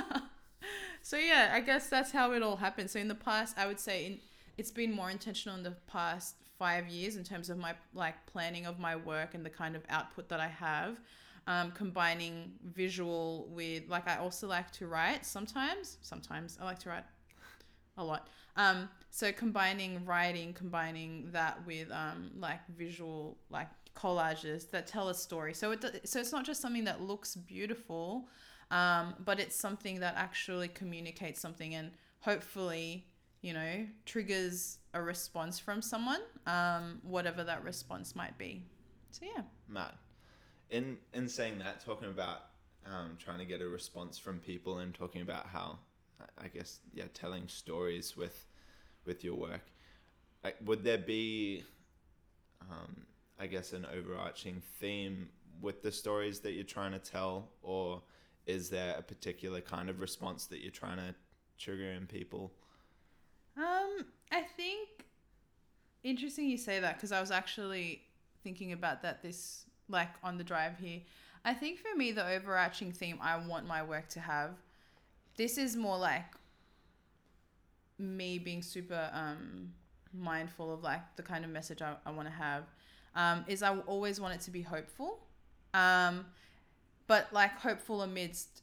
so 1.04 1.18
yeah, 1.18 1.52
I 1.54 1.60
guess 1.60 1.90
that's 1.90 2.12
how 2.12 2.32
it 2.32 2.42
all 2.42 2.56
happened. 2.56 2.90
So 2.90 3.00
in 3.00 3.08
the 3.08 3.16
past, 3.16 3.56
I 3.60 3.68
would 3.68 3.80
say 3.80 4.06
in, 4.06 4.20
it's 4.58 4.72
been 4.72 4.92
more 4.92 5.12
intentional 5.12 5.56
in 5.58 5.64
the 5.64 5.76
past 5.86 6.36
five 6.58 6.88
years 6.88 7.16
in 7.16 7.24
terms 7.24 7.50
of 7.50 7.58
my 7.58 7.74
like 7.94 8.16
planning 8.26 8.66
of 8.66 8.80
my 8.80 8.96
work 8.96 9.34
and 9.36 9.46
the 9.46 9.50
kind 9.50 9.76
of 9.76 9.84
output 9.90 10.30
that 10.30 10.40
I 10.40 10.48
have. 10.48 11.00
Um, 11.48 11.72
combining 11.72 12.52
visual 12.74 13.48
with 13.50 13.84
like 13.88 14.08
I 14.08 14.18
also 14.18 14.48
like 14.48 14.70
to 14.72 14.88
write 14.88 15.26
sometimes. 15.26 15.98
Sometimes 16.02 16.58
I 16.62 16.66
like 16.66 16.80
to 16.80 16.90
write 16.90 17.06
a 17.98 18.04
lot. 18.04 18.28
Um, 18.58 18.90
so 19.12 19.32
combining 19.32 20.04
writing, 20.06 20.54
combining 20.54 21.30
that 21.32 21.66
with 21.66 21.90
um, 21.92 22.32
like 22.38 22.60
visual 22.78 23.38
like 23.50 23.70
collages 23.96 24.70
that 24.72 24.88
tell 24.88 25.10
a 25.10 25.14
story. 25.14 25.54
So 25.54 25.72
it 25.72 26.02
so 26.04 26.20
it's 26.20 26.32
not 26.32 26.46
just 26.46 26.62
something 26.62 26.84
that 26.86 27.02
looks 27.02 27.36
beautiful, 27.36 28.28
Um, 28.70 29.16
but 29.24 29.40
it's 29.40 29.56
something 29.56 30.02
that 30.02 30.16
actually 30.18 30.68
communicates 30.68 31.40
something 31.40 31.74
and 31.76 31.92
hopefully, 32.20 33.06
you 33.42 33.54
know, 33.54 33.86
triggers 34.06 34.80
a 34.94 35.02
response 35.02 35.60
from 35.60 35.82
someone, 35.82 36.22
um, 36.46 37.00
whatever 37.04 37.44
that 37.44 37.64
response 37.64 38.16
might 38.16 38.38
be. 38.38 38.64
So 39.12 39.26
yeah. 39.26 39.44
Matt, 39.68 39.96
in 40.70 40.98
in 41.14 41.28
saying 41.28 41.60
that, 41.60 41.84
talking 41.84 42.10
about 42.10 42.46
um, 42.86 43.18
trying 43.20 43.40
to 43.40 43.46
get 43.46 43.62
a 43.62 43.68
response 43.68 44.18
from 44.18 44.40
people 44.40 44.80
and 44.80 44.94
talking 44.94 45.22
about 45.22 45.48
how, 45.48 45.80
I 46.38 46.48
guess, 46.48 46.80
yeah, 46.94 47.06
telling 47.14 47.48
stories 47.48 48.16
with 48.18 48.48
with 49.06 49.24
your 49.24 49.36
work, 49.36 49.62
like, 50.44 50.58
would 50.66 50.84
there 50.84 50.98
be, 50.98 51.64
um, 52.70 53.06
I 53.40 53.48
guess, 53.48 53.74
an 53.74 53.86
overarching 53.86 54.62
theme 54.80 55.30
with 55.62 55.82
the 55.82 55.92
stories 55.92 56.40
that 56.42 56.52
you're 56.52 56.64
trying 56.64 56.92
to 56.92 57.00
tell, 57.00 57.50
or 57.62 58.02
is 58.46 58.70
there 58.70 58.96
a 58.98 59.02
particular 59.02 59.62
kind 59.62 59.90
of 59.90 60.00
response 60.00 60.46
that 60.48 60.62
you're 60.62 60.72
trying 60.72 60.98
to 60.98 61.16
trigger 61.58 61.92
in 61.92 62.06
people? 62.06 62.52
Um, 63.58 64.06
I 64.32 64.44
think 64.44 64.90
interesting 66.04 66.48
you 66.48 66.58
say 66.58 66.80
that 66.80 66.96
because 66.96 67.12
I 67.12 67.20
was 67.20 67.32
actually 67.32 68.02
thinking 68.44 68.72
about 68.72 69.02
that 69.02 69.22
this 69.24 69.66
like 69.90 70.10
on 70.24 70.38
the 70.38 70.44
drive 70.44 70.78
here. 70.80 71.02
I 71.44 71.54
think 71.54 71.80
for 71.80 71.98
me 71.98 72.12
the 72.12 72.28
overarching 72.28 72.92
theme 72.92 73.18
I 73.22 73.38
want 73.38 73.68
my 73.68 73.82
work 73.82 74.10
to 74.10 74.20
have 74.20 74.52
this 75.38 75.58
is 75.58 75.76
more 75.76 75.98
like 75.98 76.26
me 77.98 78.38
being 78.38 78.62
super 78.62 79.10
um 79.14 79.74
mindful 80.14 80.74
of 80.74 80.84
like 80.84 81.16
the 81.16 81.24
kind 81.24 81.44
of 81.44 81.52
message 81.52 81.82
I, 81.82 81.96
I 82.06 82.12
want 82.12 82.28
to 82.28 82.34
have 82.34 82.64
um 83.16 83.46
is 83.48 83.64
I 83.64 83.78
always 83.80 84.20
want 84.20 84.36
it 84.36 84.42
to 84.42 84.52
be 84.52 84.62
hopeful 84.62 85.20
um 85.74 86.26
but 87.08 87.32
like 87.32 87.58
hopeful 87.58 88.02
amidst 88.02 88.62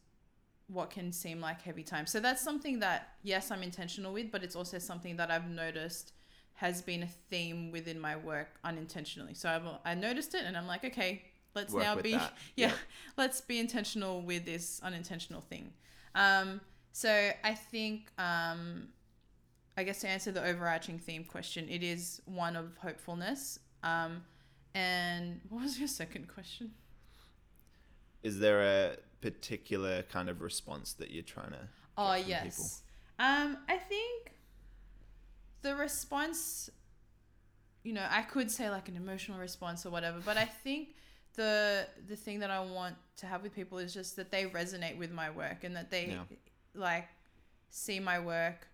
what 0.68 0.90
can 0.90 1.12
seem 1.12 1.40
like 1.40 1.62
heavy 1.62 1.82
times. 1.82 2.10
So 2.10 2.20
that's 2.20 2.42
something 2.42 2.80
that 2.80 3.14
yes, 3.22 3.50
I'm 3.50 3.62
intentional 3.62 4.12
with, 4.12 4.30
but 4.30 4.42
it's 4.42 4.56
also 4.56 4.78
something 4.78 5.16
that 5.16 5.30
I've 5.30 5.48
noticed 5.48 6.12
has 6.54 6.80
been 6.80 7.02
a 7.02 7.08
theme 7.30 7.70
within 7.70 7.98
my 7.98 8.16
work 8.16 8.58
unintentionally. 8.64 9.34
So 9.34 9.48
I've, 9.48 9.62
I 9.84 9.94
noticed 9.94 10.34
it 10.34 10.42
and 10.44 10.56
I'm 10.56 10.66
like, 10.66 10.84
okay, 10.84 11.22
let's 11.54 11.72
Work 11.72 11.82
now 11.82 11.96
be 11.96 12.18
Yeah. 12.56 12.72
let's 13.16 13.40
be 13.40 13.58
intentional 13.58 14.22
with 14.22 14.44
this 14.44 14.80
unintentional 14.82 15.40
thing. 15.40 15.72
Um, 16.14 16.60
so 16.92 17.30
I 17.42 17.54
think 17.54 18.10
um, 18.18 18.88
I 19.76 19.82
guess 19.82 20.00
to 20.00 20.08
answer 20.08 20.30
the 20.30 20.44
overarching 20.44 20.98
theme 20.98 21.24
question, 21.24 21.68
it 21.68 21.82
is 21.82 22.22
one 22.24 22.56
of 22.56 22.76
hopefulness. 22.78 23.58
Um, 23.82 24.22
and 24.74 25.40
what 25.48 25.62
was 25.62 25.78
your 25.78 25.88
second 25.88 26.28
question? 26.28 26.72
Is 28.22 28.38
there 28.38 28.62
a 28.62 28.96
particular 29.30 30.02
kind 30.02 30.28
of 30.28 30.40
response 30.42 30.92
that 30.94 31.10
you're 31.10 31.22
trying 31.22 31.50
to? 31.52 31.68
Oh 31.96 32.12
from 32.20 32.28
yes. 32.28 32.42
people? 33.18 33.26
Um, 33.26 33.56
I 33.68 33.76
think 33.76 34.32
the 35.62 35.74
response, 35.76 36.68
you 37.84 37.92
know, 37.94 38.06
I 38.10 38.22
could 38.22 38.50
say 38.50 38.68
like 38.70 38.88
an 38.88 38.96
emotional 38.96 39.38
response 39.38 39.86
or 39.86 39.90
whatever, 39.90 40.18
but 40.24 40.36
I 40.36 40.44
think 40.44 40.88
the 41.36 41.86
the 42.06 42.16
thing 42.16 42.40
that 42.40 42.50
I 42.50 42.60
want 42.60 42.96
to 43.16 43.26
have 43.26 43.42
with 43.42 43.54
people 43.54 43.78
is 43.78 43.94
just 43.94 44.16
that 44.16 44.30
they 44.30 44.44
resonate 44.44 44.98
with 44.98 45.10
my 45.10 45.30
work 45.30 45.64
and 45.64 45.74
that 45.76 45.90
they 45.90 46.06
Yeah. 46.08 46.24
like 46.74 47.08
see 47.70 47.98
my 48.00 48.18
work 48.20 48.66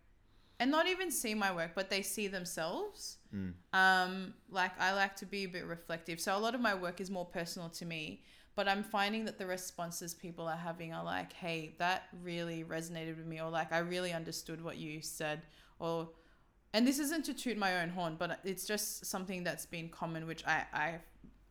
and 0.60 0.70
not 0.70 0.86
even 0.86 1.10
see 1.10 1.34
my 1.34 1.52
work, 1.52 1.70
but 1.74 1.88
they 1.88 2.02
see 2.02 2.28
themselves. 2.28 3.16
Mm. 3.34 3.54
Um, 3.72 4.34
like 4.50 4.78
I 4.78 4.92
like 4.92 5.16
to 5.16 5.26
be 5.26 5.44
a 5.44 5.48
bit 5.48 5.64
reflective. 5.64 6.20
So 6.20 6.36
a 6.36 6.38
lot 6.38 6.54
of 6.54 6.60
my 6.60 6.74
work 6.74 7.00
is 7.00 7.10
more 7.10 7.24
personal 7.24 7.70
to 7.70 7.86
me, 7.86 8.22
but 8.54 8.68
I'm 8.68 8.84
finding 8.84 9.24
that 9.24 9.38
the 9.38 9.46
responses 9.46 10.12
people 10.14 10.46
are 10.46 10.56
having 10.56 10.92
are 10.92 11.02
like, 11.02 11.32
"Hey, 11.32 11.74
that 11.78 12.04
really 12.22 12.62
resonated 12.62 13.16
with 13.16 13.26
me," 13.26 13.40
or 13.40 13.48
like, 13.48 13.72
"I 13.72 13.78
really 13.78 14.12
understood 14.12 14.62
what 14.62 14.76
you 14.76 15.00
said," 15.00 15.42
or 15.78 16.10
and 16.74 16.86
this 16.86 16.98
isn't 16.98 17.24
to 17.24 17.34
toot 17.34 17.56
my 17.56 17.80
own 17.80 17.88
horn, 17.88 18.16
but 18.18 18.38
it's 18.44 18.66
just 18.66 19.06
something 19.06 19.42
that's 19.42 19.64
been 19.64 19.88
common, 19.88 20.26
which 20.26 20.46
I 20.46 20.66
I 20.74 21.00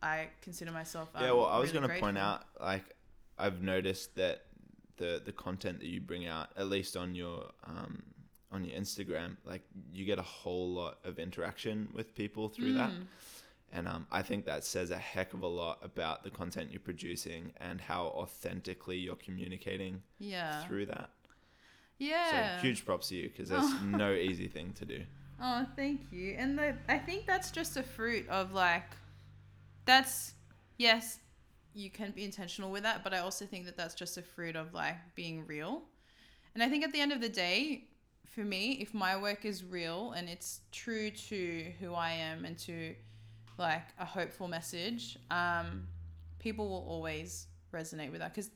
I 0.02 0.28
consider 0.40 0.70
myself. 0.70 1.08
Um, 1.16 1.24
yeah, 1.24 1.32
well, 1.32 1.46
I 1.46 1.58
was 1.58 1.72
really 1.72 1.88
going 1.88 1.96
to 1.96 2.00
point 2.00 2.16
out, 2.16 2.44
like, 2.60 2.84
I've 3.36 3.60
noticed 3.60 4.14
that 4.14 4.46
the 4.98 5.20
the 5.24 5.32
content 5.32 5.80
that 5.80 5.88
you 5.88 6.00
bring 6.00 6.26
out, 6.26 6.50
at 6.56 6.68
least 6.68 6.96
on 6.96 7.16
your 7.16 7.50
um, 7.66 8.02
on 8.52 8.64
your 8.64 8.78
Instagram, 8.78 9.36
like, 9.44 9.62
you 9.92 10.04
get 10.04 10.18
a 10.18 10.22
whole 10.22 10.72
lot 10.72 10.98
of 11.04 11.18
interaction 11.18 11.88
with 11.94 12.14
people 12.14 12.48
through 12.48 12.74
that, 12.74 12.90
Mm. 12.90 13.06
and 13.72 13.88
um, 13.88 14.06
I 14.10 14.22
think 14.22 14.44
that 14.46 14.64
says 14.64 14.90
a 14.90 14.98
heck 14.98 15.32
of 15.34 15.42
a 15.42 15.46
lot 15.46 15.78
about 15.82 16.24
the 16.24 16.30
content 16.30 16.70
you're 16.72 16.80
producing 16.80 17.52
and 17.58 17.80
how 17.80 18.06
authentically 18.06 18.96
you're 18.98 19.14
communicating 19.16 20.02
Yeah. 20.18 20.64
through 20.66 20.86
that. 20.86 21.10
Yeah. 21.98 22.56
So 22.56 22.62
huge 22.62 22.84
props 22.84 23.08
to 23.10 23.16
you 23.16 23.28
because 23.28 23.50
that's 23.50 23.72
no 23.84 24.12
easy 24.14 24.48
thing 24.48 24.72
to 24.74 24.84
do. 24.84 25.04
Oh, 25.40 25.66
thank 25.76 26.10
you. 26.10 26.34
And 26.36 26.58
the, 26.58 26.76
I 26.88 26.98
think 26.98 27.26
that's 27.26 27.50
just 27.50 27.76
a 27.76 27.82
fruit 27.82 28.28
of 28.28 28.52
like, 28.52 28.84
that's, 29.84 30.34
yes, 30.76 31.18
you 31.74 31.90
can 31.90 32.10
be 32.10 32.24
intentional 32.24 32.70
with 32.70 32.82
that, 32.82 33.04
but 33.04 33.14
I 33.14 33.18
also 33.18 33.46
think 33.46 33.64
that 33.66 33.76
that's 33.76 33.94
just 33.94 34.18
a 34.18 34.22
fruit 34.22 34.56
of 34.56 34.74
like 34.74 34.96
being 35.14 35.46
real. 35.46 35.82
And 36.54 36.62
I 36.64 36.68
think 36.68 36.82
at 36.84 36.92
the 36.92 37.00
end 37.00 37.12
of 37.12 37.20
the 37.20 37.28
day, 37.28 37.84
for 38.30 38.40
me, 38.40 38.72
if 38.80 38.94
my 38.94 39.20
work 39.20 39.44
is 39.44 39.64
real 39.64 40.12
and 40.16 40.28
it's 40.28 40.60
true 40.72 41.10
to 41.10 41.66
who 41.80 41.94
I 41.94 42.12
am 42.12 42.44
and 42.44 42.56
to 42.60 42.94
like 43.58 43.88
a 43.98 44.04
hopeful 44.04 44.48
message, 44.48 45.18
um, 45.30 45.86
people 46.38 46.68
will 46.68 46.86
always 46.88 47.46
resonate 47.74 48.10
with 48.10 48.20
that 48.20 48.32
because 48.34 48.50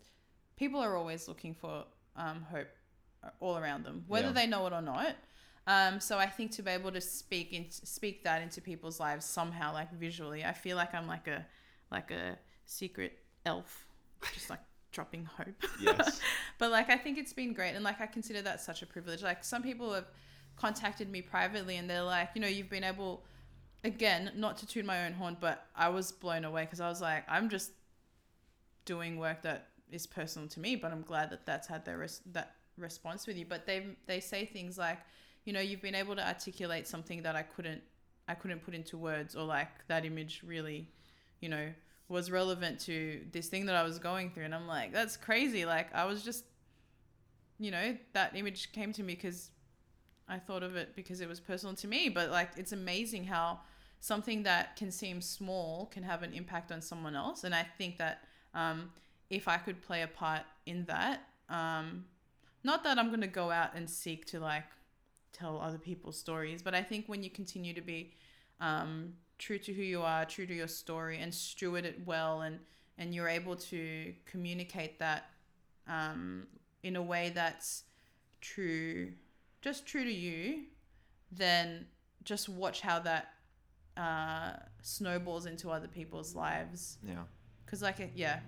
people 0.57 0.81
are 0.81 0.97
always 0.97 1.29
looking 1.29 1.55
for 1.55 1.85
um, 2.17 2.47
hope 2.51 2.69
all 3.41 3.57
around 3.59 3.85
them, 3.85 4.05
whether 4.07 4.29
Yeah. 4.29 4.33
they 4.33 4.47
know 4.47 4.67
it 4.67 4.73
or 4.73 4.83
not. 4.83 5.17
Um, 5.67 5.99
so 5.99 6.19
I 6.19 6.27
think 6.27 6.51
to 6.53 6.63
be 6.63 6.71
able 6.71 6.93
to 6.93 7.01
speak 7.01 7.53
in, 7.53 7.71
speak 7.71 8.23
that 8.25 8.43
into 8.43 8.61
people's 8.61 9.01
lives 9.01 9.25
somehow, 9.25 9.73
like 9.73 9.91
visually, 9.93 10.45
I 10.45 10.53
feel 10.53 10.77
like 10.77 10.95
I'm 10.95 11.07
like 11.09 11.27
a 11.27 11.45
like 11.91 12.11
a 12.11 12.39
secret 12.67 13.19
elf, 13.47 13.87
just 14.35 14.51
like 14.51 14.61
dropping 14.95 15.27
hope. 15.27 15.63
Yes. 15.81 16.21
but 16.59 16.71
like 16.71 16.89
I 16.89 16.97
think 16.97 17.19
it's 17.19 17.33
been 17.35 17.53
great, 17.53 17.75
and 17.75 17.85
like 17.85 18.01
I 18.01 18.07
consider 18.07 18.41
that 18.43 18.61
such 18.61 18.81
a 18.83 18.87
privilege. 18.87 19.23
Like 19.23 19.45
some 19.45 19.63
people 19.63 19.93
have 19.93 20.07
contacted 20.57 21.11
me 21.11 21.21
privately, 21.21 21.77
and 21.77 21.91
they're 21.91 22.03
like, 22.03 22.31
you 22.35 22.41
know, 22.41 22.49
you've 22.49 22.71
been 22.71 22.85
able, 22.85 23.25
again, 23.83 24.33
not 24.37 24.57
to 24.59 24.67
toot 24.67 24.85
my 24.87 25.05
own 25.07 25.13
horn, 25.13 25.37
but 25.41 25.67
I 25.77 25.89
was 25.91 26.13
blown 26.13 26.45
away 26.45 26.63
because 26.63 26.81
I 26.81 26.89
was 26.89 27.01
like, 27.03 27.25
I'm 27.29 27.49
just 27.51 27.73
doing 28.85 29.19
work 29.19 29.43
that 29.43 29.69
is 29.91 30.07
personal 30.07 30.49
to 30.49 30.61
me, 30.61 30.77
but 30.77 30.93
I'm 30.93 31.03
glad 31.03 31.31
that 31.31 31.45
that's 31.45 31.67
had 31.67 31.85
their 31.85 31.99
res- 31.99 32.23
that 32.33 32.55
response 32.79 33.27
with 33.27 33.37
you. 33.37 33.47
But 33.47 33.67
they 33.67 33.97
they 34.07 34.21
say 34.21 34.47
things 34.47 34.79
like, 34.79 34.99
you 35.45 35.53
know, 35.53 35.61
you've 35.61 35.83
been 35.83 35.95
able 35.95 36.17
to 36.17 36.27
articulate 36.27 36.87
something 36.87 37.23
that 37.23 37.37
I 37.37 37.43
couldn't 37.43 37.83
I 38.29 38.35
couldn't 38.35 38.65
put 38.65 38.75
into 38.75 38.97
words, 38.97 39.35
or 39.37 39.45
like 39.45 39.69
that 39.89 40.05
image 40.05 40.43
really, 40.47 40.89
you 41.41 41.49
know, 41.49 41.69
was 42.09 42.31
relevant 42.31 42.81
to 42.81 43.21
this 43.33 43.49
thing 43.49 43.67
that 43.67 43.77
I 43.77 43.83
was 43.83 43.99
going 43.99 44.31
through, 44.31 44.45
and 44.45 44.55
I'm 44.55 44.67
like, 44.67 44.93
that's 44.93 45.17
crazy. 45.17 45.65
Like 45.65 45.95
I 45.95 46.05
was 46.05 46.23
just, 46.23 46.45
you 47.59 47.71
know, 47.71 47.97
that 48.13 48.37
image 48.37 48.73
came 48.73 48.93
to 48.93 49.03
me 49.03 49.15
because 49.15 49.51
I 50.29 50.39
thought 50.39 50.63
of 50.63 50.77
it 50.77 50.95
because 50.95 51.21
it 51.21 51.29
was 51.29 51.41
personal 51.41 51.75
to 51.77 51.89
me. 51.89 52.09
But 52.09 52.31
like, 52.31 52.51
it's 52.57 52.73
amazing 52.73 53.25
how 53.25 53.61
something 54.01 54.43
that 54.43 54.77
can 54.77 54.91
seem 54.91 55.21
small 55.23 55.87
can 55.87 56.03
have 56.03 56.23
an 56.23 56.33
impact 56.35 56.71
on 56.71 56.83
someone 56.83 57.17
else, 57.17 57.45
and 57.45 57.55
I 57.55 57.67
think 57.79 57.97
that 57.99 58.21
um, 58.53 58.91
if 59.31 59.49
I 59.49 59.57
could 59.57 59.83
play 59.83 60.03
a 60.03 60.09
part 60.09 60.43
in 60.67 60.85
that, 60.85 61.23
um, 61.49 62.05
not 62.63 62.85
that 62.85 62.99
I'm 62.99 63.11
gonna 63.11 63.27
go 63.27 63.51
out 63.51 63.71
and 63.75 63.89
seek 63.89 64.27
to 64.27 64.41
like 64.41 64.65
tell 65.33 65.59
other 65.59 65.79
people's 65.79 66.19
stories, 66.19 66.63
but 66.63 66.75
I 66.75 66.83
think 66.83 67.07
when 67.09 67.23
you 67.23 67.31
continue 67.31 67.73
to 67.73 67.81
be 67.81 68.13
um, 68.61 69.15
true 69.39 69.59
to 69.59 69.73
who 69.73 69.83
you 69.83 70.03
are, 70.03 70.25
true 70.25 70.47
to 70.47 70.55
your 70.55 70.69
story, 70.69 71.19
and 71.19 71.33
steward 71.35 71.85
it 71.85 72.01
well, 72.07 72.43
and 72.43 72.59
and 72.99 73.15
you're 73.15 73.29
able 73.29 73.57
to 73.57 74.15
communicate 74.25 74.99
that 75.01 75.31
um, 75.89 76.47
in 76.83 76.97
a 76.97 77.03
way 77.03 77.33
that's 77.35 77.85
true, 78.41 79.13
just 79.63 79.87
true 79.87 80.05
to 80.05 80.13
you, 80.13 80.65
then 81.33 81.87
just 82.23 82.49
watch 82.49 82.81
how 82.81 83.01
that 83.01 83.29
uh, 83.97 84.53
snowballs 84.83 85.47
into 85.47 85.71
other 85.71 85.89
people's 85.89 86.35
lives. 86.35 86.99
Yeah. 87.03 87.25
Because 87.65 87.83
like 87.83 88.13
yeah, 88.15 88.41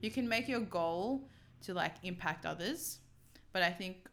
you 0.00 0.10
can 0.10 0.28
make 0.28 0.48
your 0.48 0.60
goal 0.60 1.28
to 1.62 1.74
like 1.74 1.94
impact 2.02 2.46
others, 2.46 2.98
but 3.52 3.62
I 3.62 3.70
think 3.70 4.08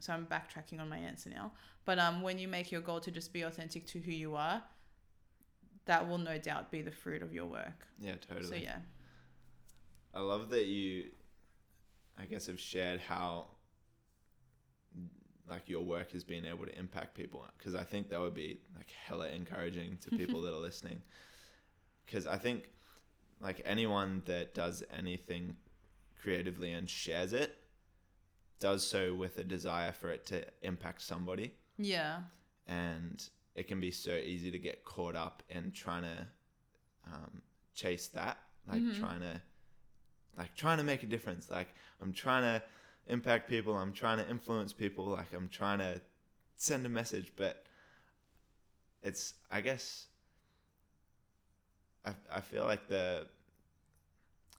so. 0.00 0.12
I'm 0.12 0.26
backtracking 0.26 0.80
on 0.80 0.88
my 0.88 0.98
answer 0.98 1.30
now. 1.30 1.52
But 1.84 1.98
um, 1.98 2.20
when 2.20 2.38
you 2.38 2.48
make 2.48 2.70
your 2.70 2.82
goal 2.82 3.00
to 3.00 3.10
just 3.10 3.32
be 3.32 3.42
authentic 3.42 3.86
to 3.88 3.98
who 3.98 4.12
you 4.12 4.34
are, 4.36 4.62
that 5.88 6.06
will 6.06 6.18
no 6.18 6.38
doubt 6.38 6.70
be 6.70 6.82
the 6.82 6.90
fruit 6.90 7.22
of 7.22 7.32
your 7.32 7.46
work. 7.46 7.86
Yeah, 7.98 8.14
totally. 8.28 8.46
So 8.46 8.54
yeah, 8.54 8.76
I 10.14 10.20
love 10.20 10.50
that 10.50 10.66
you, 10.66 11.06
I 12.18 12.26
guess, 12.26 12.46
have 12.46 12.60
shared 12.60 13.00
how, 13.00 13.46
like, 15.48 15.68
your 15.68 15.82
work 15.82 16.12
has 16.12 16.24
been 16.24 16.44
able 16.44 16.66
to 16.66 16.78
impact 16.78 17.14
people. 17.14 17.44
Because 17.56 17.74
I 17.74 17.84
think 17.84 18.10
that 18.10 18.20
would 18.20 18.34
be 18.34 18.60
like 18.76 18.88
hella 19.06 19.28
encouraging 19.28 19.98
to 20.02 20.10
people 20.16 20.42
that 20.42 20.52
are 20.54 20.60
listening. 20.60 21.00
Because 22.04 22.26
I 22.26 22.36
think, 22.36 22.68
like, 23.40 23.62
anyone 23.64 24.22
that 24.26 24.54
does 24.54 24.82
anything 24.96 25.56
creatively 26.20 26.72
and 26.72 26.88
shares 26.88 27.32
it 27.32 27.56
does 28.60 28.84
so 28.84 29.14
with 29.14 29.38
a 29.38 29.44
desire 29.44 29.92
for 29.92 30.10
it 30.10 30.26
to 30.26 30.44
impact 30.62 31.00
somebody 31.00 31.52
Yeah. 31.78 32.22
and 32.66 33.26
it 33.58 33.66
can 33.66 33.80
be 33.80 33.90
so 33.90 34.12
easy 34.12 34.50
to 34.50 34.58
get 34.58 34.84
caught 34.84 35.16
up 35.16 35.42
in 35.50 35.72
trying 35.72 36.02
to 36.04 36.26
um, 37.12 37.42
chase 37.74 38.06
that 38.08 38.38
like 38.68 38.82
Mhm. 38.82 38.98
trying 39.00 39.20
to 39.20 39.40
like 40.36 40.54
trying 40.54 40.78
to 40.78 40.84
make 40.84 41.02
a 41.02 41.06
difference 41.06 41.50
like 41.50 41.68
i'm 42.00 42.12
trying 42.12 42.42
to 42.42 42.62
impact 43.08 43.48
people 43.48 43.76
i'm 43.76 43.92
trying 43.92 44.18
to 44.18 44.28
influence 44.30 44.72
people 44.72 45.04
like 45.06 45.32
i'm 45.34 45.48
trying 45.48 45.78
to 45.78 46.00
send 46.56 46.84
a 46.86 46.88
message 46.88 47.32
but 47.36 47.64
it's 49.02 49.34
i 49.50 49.60
guess 49.60 50.06
i, 52.04 52.12
I 52.30 52.40
feel 52.40 52.64
like 52.64 52.88
the 52.88 53.26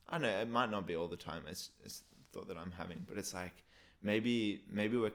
i 0.10 0.14
don't 0.14 0.24
know 0.24 0.40
it 0.42 0.50
might 0.50 0.72
not 0.72 0.88
be 0.88 0.96
all 0.96 1.08
the 1.08 1.18
time 1.18 1.44
it's, 1.48 1.70
it's 1.86 2.00
the 2.00 2.40
thought 2.40 2.48
that 2.48 2.58
i'm 2.58 2.72
having 2.72 3.06
but 3.08 3.18
it's 3.18 3.34
like 3.34 3.64
maybe 4.02 4.62
maybe 4.72 4.98
we're 4.98 5.12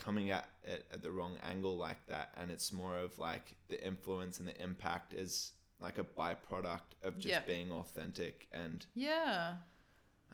coming 0.00 0.30
at 0.30 0.48
it 0.64 0.86
at 0.92 1.02
the 1.02 1.10
wrong 1.10 1.36
angle 1.48 1.76
like 1.76 2.04
that 2.06 2.32
and 2.40 2.50
it's 2.50 2.72
more 2.72 2.96
of 2.96 3.16
like 3.18 3.54
the 3.68 3.78
influence 3.86 4.38
and 4.40 4.48
the 4.48 4.60
impact 4.62 5.12
is 5.14 5.52
like 5.78 5.98
a 5.98 6.04
byproduct 6.04 6.90
of 7.02 7.14
just 7.18 7.34
Yep. 7.34 7.46
being 7.46 7.70
authentic 7.70 8.48
and 8.52 8.86
Yeah. 8.94 9.56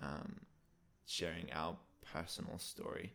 um, 0.01 0.41
sharing 1.05 1.53
our 1.53 1.77
personal 2.13 2.59
story 2.59 3.13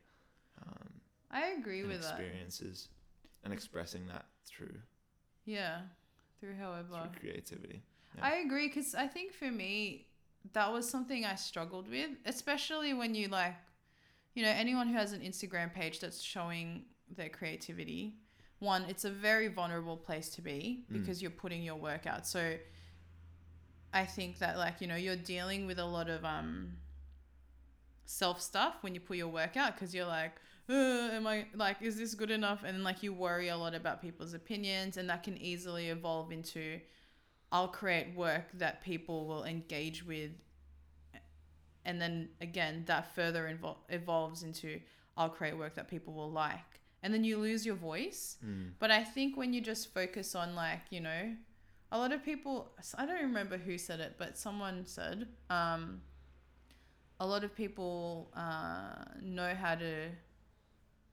um, 0.68 0.90
I 1.32 1.48
agree 1.58 1.84
with 1.84 2.02
that. 2.02 2.10
experiences 2.20 2.90
and 3.44 3.54
expressing 3.54 4.08
that 4.08 4.26
through 4.46 4.76
Yeah. 5.46 5.82
Through 6.40 6.56
however. 6.58 7.10
through 7.12 7.20
creativity 7.20 7.82
Yeah. 8.16 8.26
I 8.26 8.32
agree 8.46 8.68
because 8.68 8.94
I 8.94 9.08
think 9.08 9.32
for 9.34 9.50
me 9.52 10.08
that 10.54 10.72
was 10.74 10.90
something 10.90 11.24
I 11.24 11.36
struggled 11.36 11.88
with, 11.88 12.10
especially 12.26 12.94
when 12.96 13.14
you 13.14 13.28
like, 13.28 13.56
you 14.34 14.44
know, 14.44 14.50
anyone 14.50 14.88
who 14.88 14.94
has 14.96 15.12
an 15.14 15.22
Instagram 15.22 15.74
page 15.74 16.00
that's 16.00 16.22
showing 16.22 16.86
their 17.16 17.30
creativity. 17.30 18.16
One, 18.60 18.84
it's 18.88 19.06
a 19.06 19.10
very 19.10 19.48
vulnerable 19.48 19.98
place 19.98 20.30
to 20.36 20.42
be 20.42 20.86
Mm. 20.90 20.94
because 20.94 21.22
you're 21.22 21.32
putting 21.32 21.64
your 21.64 21.76
work 21.76 22.06
out. 22.08 22.26
So 22.28 22.58
I 23.94 24.06
think 24.06 24.40
that 24.40 24.58
like 24.58 24.80
you 24.82 24.88
know 24.88 24.96
you're 24.96 25.16
dealing 25.18 25.66
with 25.68 25.80
a 25.80 25.86
lot 25.86 26.10
of 26.10 26.24
um 26.24 26.78
self 28.06 28.42
stuff 28.42 28.76
when 28.82 28.94
you 28.94 29.00
put 29.02 29.18
your 29.18 29.28
work 29.28 29.56
out 29.58 29.74
because 29.76 29.94
you're 29.94 30.06
like 30.06 30.34
am 30.70 31.26
i 31.28 31.46
like 31.56 31.78
is 31.82 31.98
this 31.98 32.14
good 32.16 32.32
enough 32.32 32.64
and 32.64 32.84
like 32.84 33.04
you 33.04 33.14
worry 33.14 33.50
a 33.50 33.58
lot 33.58 33.74
about 33.74 34.02
people's 34.02 34.34
opinions 34.34 34.98
and 34.98 35.10
that 35.10 35.24
can 35.24 35.38
easily 35.38 35.90
evolve 35.90 36.32
into 36.32 36.80
i'll 37.52 37.68
create 37.68 38.16
work 38.16 38.46
that 38.54 38.82
people 38.82 39.28
will 39.28 39.44
engage 39.44 40.06
with 40.06 40.32
and 41.86 42.02
then 42.02 42.30
again 42.42 42.84
that 42.86 43.14
further 43.16 43.58
evolves 43.90 44.44
into 44.44 44.80
i'll 45.18 45.30
create 45.30 45.58
work 45.58 45.74
that 45.76 45.88
people 45.88 46.14
will 46.14 46.32
like 46.32 46.80
and 47.04 47.14
then 47.14 47.24
you 47.24 47.38
lose 47.38 47.66
your 47.66 47.76
voice 47.76 48.38
Mm. 48.46 48.72
but 48.80 48.92
I 48.92 49.04
think 49.04 49.36
when 49.36 49.54
you 49.54 49.62
just 49.62 49.94
focus 49.94 50.36
on 50.36 50.54
like, 50.56 50.82
you 50.92 51.02
know, 51.02 51.36
a 51.92 51.98
lot 51.98 52.12
of 52.14 52.24
people 52.24 52.72
I 52.98 53.06
don't 53.08 53.24
remember 53.24 53.58
who 53.58 53.78
said 53.78 54.00
it, 54.00 54.14
but 54.18 54.38
someone 54.38 54.86
said, 54.86 55.28
um, 55.50 56.02
a 57.20 57.26
lot 57.26 57.44
of 57.44 57.56
people 57.56 58.32
uh, 58.36 59.04
know 59.22 59.54
how 59.56 59.76
to 59.76 60.10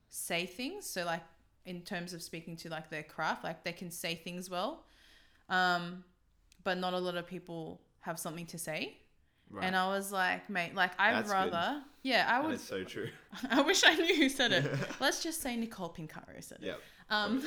say 0.09 0.45
things. 0.45 0.85
So 0.85 1.05
like 1.05 1.23
in 1.65 1.81
terms 1.81 2.13
of 2.13 2.21
speaking 2.21 2.55
to 2.57 2.69
like 2.69 2.89
their 2.89 3.03
craft, 3.03 3.43
like 3.43 3.63
they 3.63 3.73
can 3.73 3.91
say 3.91 4.15
things 4.15 4.49
well. 4.49 4.85
Um, 5.49 6.03
but 6.63 6.77
not 6.77 6.93
a 6.93 6.99
lot 6.99 7.15
of 7.15 7.25
people 7.27 7.81
have 8.01 8.17
something 8.19 8.45
to 8.47 8.57
say. 8.57 8.97
Right 9.49 9.63
And 9.65 9.75
I 9.75 9.87
was 9.89 10.11
like, 10.11 10.49
mate, 10.49 10.75
like 10.75 10.91
I'd 10.99 11.13
That's 11.15 11.27
good. 11.29 11.33
rather, 11.53 11.81
yeah, 12.03 12.25
I 12.29 12.45
would. 12.45 12.55
it's 12.55 12.63
so 12.63 12.83
true 12.83 13.09
I 13.51 13.61
wish 13.61 13.83
I 13.85 13.95
knew 13.95 14.15
who 14.15 14.29
said 14.29 14.51
it. 14.51 14.65
Let's 14.99 15.21
just 15.23 15.41
say 15.41 15.55
Nicole 15.55 15.89
Pincaro 15.89 16.41
said 16.41 16.59
it. 16.61 16.67
yeah 16.67 16.73
Um, 17.09 17.43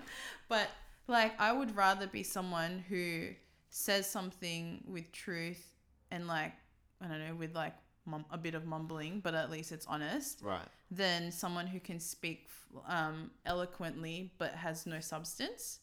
but 0.48 0.68
like, 1.08 1.38
I 1.40 1.52
would 1.52 1.74
rather 1.76 2.06
be 2.06 2.22
someone 2.22 2.84
who 2.88 3.28
says 3.70 4.08
something 4.08 4.82
with 4.88 5.10
truth 5.12 5.74
and 6.10 6.26
like, 6.26 6.52
I 7.00 7.08
don't 7.08 7.20
know, 7.26 7.34
with 7.34 7.54
like 7.54 7.74
mum- 8.06 8.24
a 8.30 8.38
bit 8.38 8.54
of 8.54 8.64
mumbling, 8.66 9.20
but 9.20 9.34
at 9.34 9.50
least 9.50 9.72
it's 9.72 9.86
honest, 9.86 10.40
right 10.42 10.66
than 10.90 11.32
someone 11.32 11.66
who 11.66 11.80
can 11.80 11.98
speak 11.98 12.48
um, 12.88 13.30
eloquently 13.44 14.32
but 14.38 14.52
has 14.52 14.86
no 14.86 15.00
substance. 15.00 15.80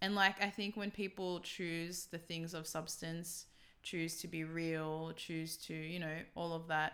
And 0.00 0.14
like, 0.14 0.42
I 0.42 0.50
think 0.50 0.76
when 0.76 0.90
people 0.90 1.40
choose 1.40 2.06
the 2.06 2.18
things 2.18 2.54
of 2.54 2.66
substance, 2.66 3.46
choose 3.86 4.20
to 4.22 4.26
be 4.28 4.42
real, 4.44 5.12
choose 5.16 5.56
to, 5.56 5.72
you 5.74 6.00
know, 6.00 6.16
all 6.34 6.52
of 6.52 6.66
that, 6.68 6.92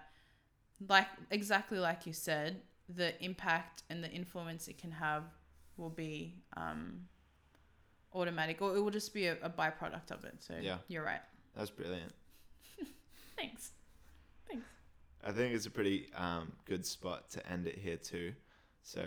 like 0.88 1.08
exactly 1.30 1.78
like 1.78 2.06
you 2.06 2.12
said, 2.12 2.60
the 2.88 3.10
impact 3.24 3.82
and 3.88 4.04
the 4.04 4.10
influence 4.10 4.68
it 4.68 4.76
can 4.76 4.90
have 4.90 5.24
will 5.78 5.90
be 6.06 6.34
um, 6.56 7.00
automatic, 8.14 8.60
or 8.60 8.76
it 8.76 8.80
will 8.80 8.90
just 8.90 9.14
be 9.14 9.26
a, 9.26 9.36
a 9.42 9.48
byproduct 9.48 10.10
of 10.10 10.24
it. 10.24 10.36
So 10.40 10.54
Yeah. 10.60 10.78
you're 10.88 11.04
right. 11.04 11.22
that's 11.56 11.70
brilliant 11.70 12.12
Thanks. 13.36 13.70
Thanks. 14.48 14.66
I 15.24 15.32
think 15.32 15.54
it's 15.54 15.66
a 15.66 15.70
pretty 15.70 16.10
um, 16.14 16.52
good 16.66 16.84
spot 16.84 17.30
to 17.30 17.46
end 17.50 17.66
it 17.66 17.78
here 17.78 17.96
too. 17.96 18.34
So 18.82 19.04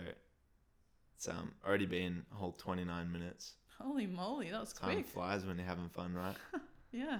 it's 1.16 1.28
um, 1.28 1.52
already 1.66 1.86
been 1.86 2.24
a 2.32 2.34
whole 2.34 2.52
29 2.52 3.12
minutes. 3.12 3.52
Holy 3.80 4.06
moly, 4.06 4.50
that 4.50 4.60
was 4.60 4.72
Time 4.72 4.94
quick. 4.94 5.06
flies 5.06 5.44
when 5.46 5.56
you're 5.58 5.66
having 5.66 5.88
fun, 5.88 6.14
right? 6.14 6.36
Yeah. 6.92 7.18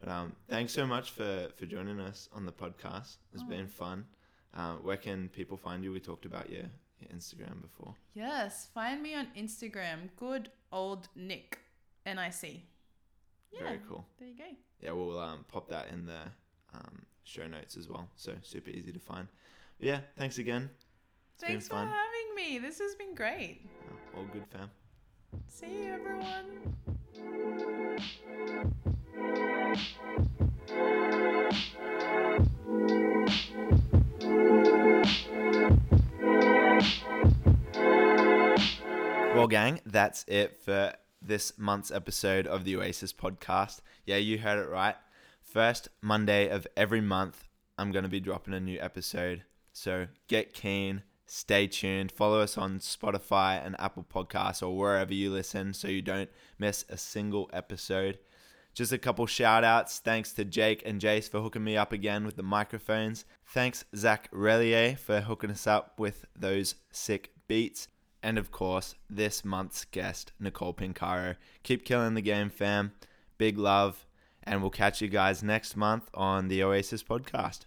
But 0.00 0.08
um, 0.10 0.32
thanks 0.48 0.72
so 0.72 0.86
much 0.86 1.10
for, 1.12 1.48
for 1.56 1.66
joining 1.66 2.00
us 2.00 2.28
on 2.32 2.44
the 2.46 2.52
podcast. 2.52 3.16
It's 3.32 3.42
Oh. 3.42 3.46
been 3.48 3.66
fun. 3.66 4.04
Uh, 4.52 4.74
where 4.74 4.96
can 4.96 5.28
people 5.30 5.56
find 5.56 5.82
you? 5.82 5.92
We 5.92 6.00
talked 6.00 6.26
about 6.26 6.50
your, 6.50 6.64
your 7.00 7.10
Instagram 7.14 7.60
before. 7.62 7.94
Yes. 8.14 8.68
Find 8.74 9.02
me 9.02 9.14
on 9.14 9.28
Instagram. 9.36 10.10
Good 10.16 10.50
old 10.72 11.08
Nick. 11.16 11.58
N 12.06 12.18
I 12.18 12.30
C. 12.30 12.62
Yeah. 13.50 13.60
Very 13.62 13.80
cool. 13.88 14.06
There 14.18 14.28
you 14.28 14.36
go. 14.36 14.44
Yeah, 14.80 14.92
we'll 14.92 15.18
um, 15.18 15.44
pop 15.48 15.68
that 15.70 15.88
in 15.90 16.04
the 16.06 16.20
um, 16.74 17.02
show 17.24 17.46
notes 17.46 17.76
as 17.76 17.88
well. 17.88 18.08
So 18.16 18.32
super 18.42 18.70
easy 18.70 18.92
to 18.92 18.98
find. 18.98 19.26
But 19.78 19.86
yeah, 19.86 20.00
thanks 20.18 20.38
again. 20.38 20.68
It's 21.36 21.44
Thanks 21.44 21.68
for 21.68 21.76
having 21.76 22.34
me. 22.36 22.58
This 22.58 22.78
has 22.78 22.94
been 22.94 23.14
great. 23.14 23.66
Uh, 23.90 24.18
all 24.18 24.26
good, 24.32 24.44
fam. 24.52 24.70
See 25.48 25.84
you, 25.84 25.94
everyone. 25.94 26.74
Well, 39.34 39.48
gang, 39.48 39.80
that's 39.84 40.24
it 40.26 40.62
for 40.62 40.94
this 41.20 41.58
month's 41.58 41.90
episode 41.90 42.46
of 42.46 42.64
the 42.64 42.76
Oasis 42.76 43.12
podcast. 43.12 43.80
Yeah, 44.06 44.16
you 44.16 44.38
heard 44.38 44.58
it 44.58 44.70
right. 44.70 44.94
First 45.42 45.88
Monday 46.00 46.48
of 46.48 46.66
every 46.76 47.00
month, 47.00 47.48
I'm 47.76 47.92
going 47.92 48.04
to 48.04 48.08
be 48.08 48.20
dropping 48.20 48.54
a 48.54 48.60
new 48.60 48.78
episode. 48.80 49.42
So 49.72 50.06
get 50.28 50.54
keen, 50.54 51.02
stay 51.26 51.66
tuned, 51.66 52.12
follow 52.12 52.40
us 52.40 52.56
on 52.56 52.78
Spotify 52.78 53.60
and 53.62 53.76
Apple 53.78 54.06
Podcasts 54.10 54.62
or 54.62 54.76
wherever 54.76 55.12
you 55.12 55.30
listen 55.30 55.74
so 55.74 55.88
you 55.88 56.00
don't 56.00 56.30
miss 56.58 56.84
a 56.88 56.96
single 56.96 57.50
episode. 57.52 58.18
Just 58.74 58.92
a 58.92 58.98
couple 58.98 59.26
shout 59.26 59.62
outs. 59.62 60.00
Thanks 60.00 60.32
to 60.32 60.44
Jake 60.44 60.82
and 60.84 61.00
Jace 61.00 61.28
for 61.28 61.40
hooking 61.40 61.62
me 61.62 61.76
up 61.76 61.92
again 61.92 62.26
with 62.26 62.36
the 62.36 62.42
microphones. 62.42 63.24
Thanks, 63.46 63.84
Zach 63.94 64.28
Relier, 64.32 64.98
for 64.98 65.20
hooking 65.20 65.52
us 65.52 65.66
up 65.66 65.98
with 65.98 66.24
those 66.36 66.74
sick 66.90 67.30
beats. 67.46 67.86
And 68.20 68.36
of 68.36 68.50
course, 68.50 68.96
this 69.08 69.44
month's 69.44 69.84
guest, 69.84 70.32
Nicole 70.40 70.74
Pincaro. 70.74 71.36
Keep 71.62 71.84
killing 71.84 72.14
the 72.14 72.22
game, 72.22 72.50
fam. 72.50 72.92
Big 73.38 73.58
love. 73.58 74.06
And 74.42 74.60
we'll 74.60 74.70
catch 74.70 75.00
you 75.00 75.08
guys 75.08 75.42
next 75.42 75.76
month 75.76 76.10
on 76.12 76.48
the 76.48 76.62
Oasis 76.62 77.02
podcast. 77.02 77.60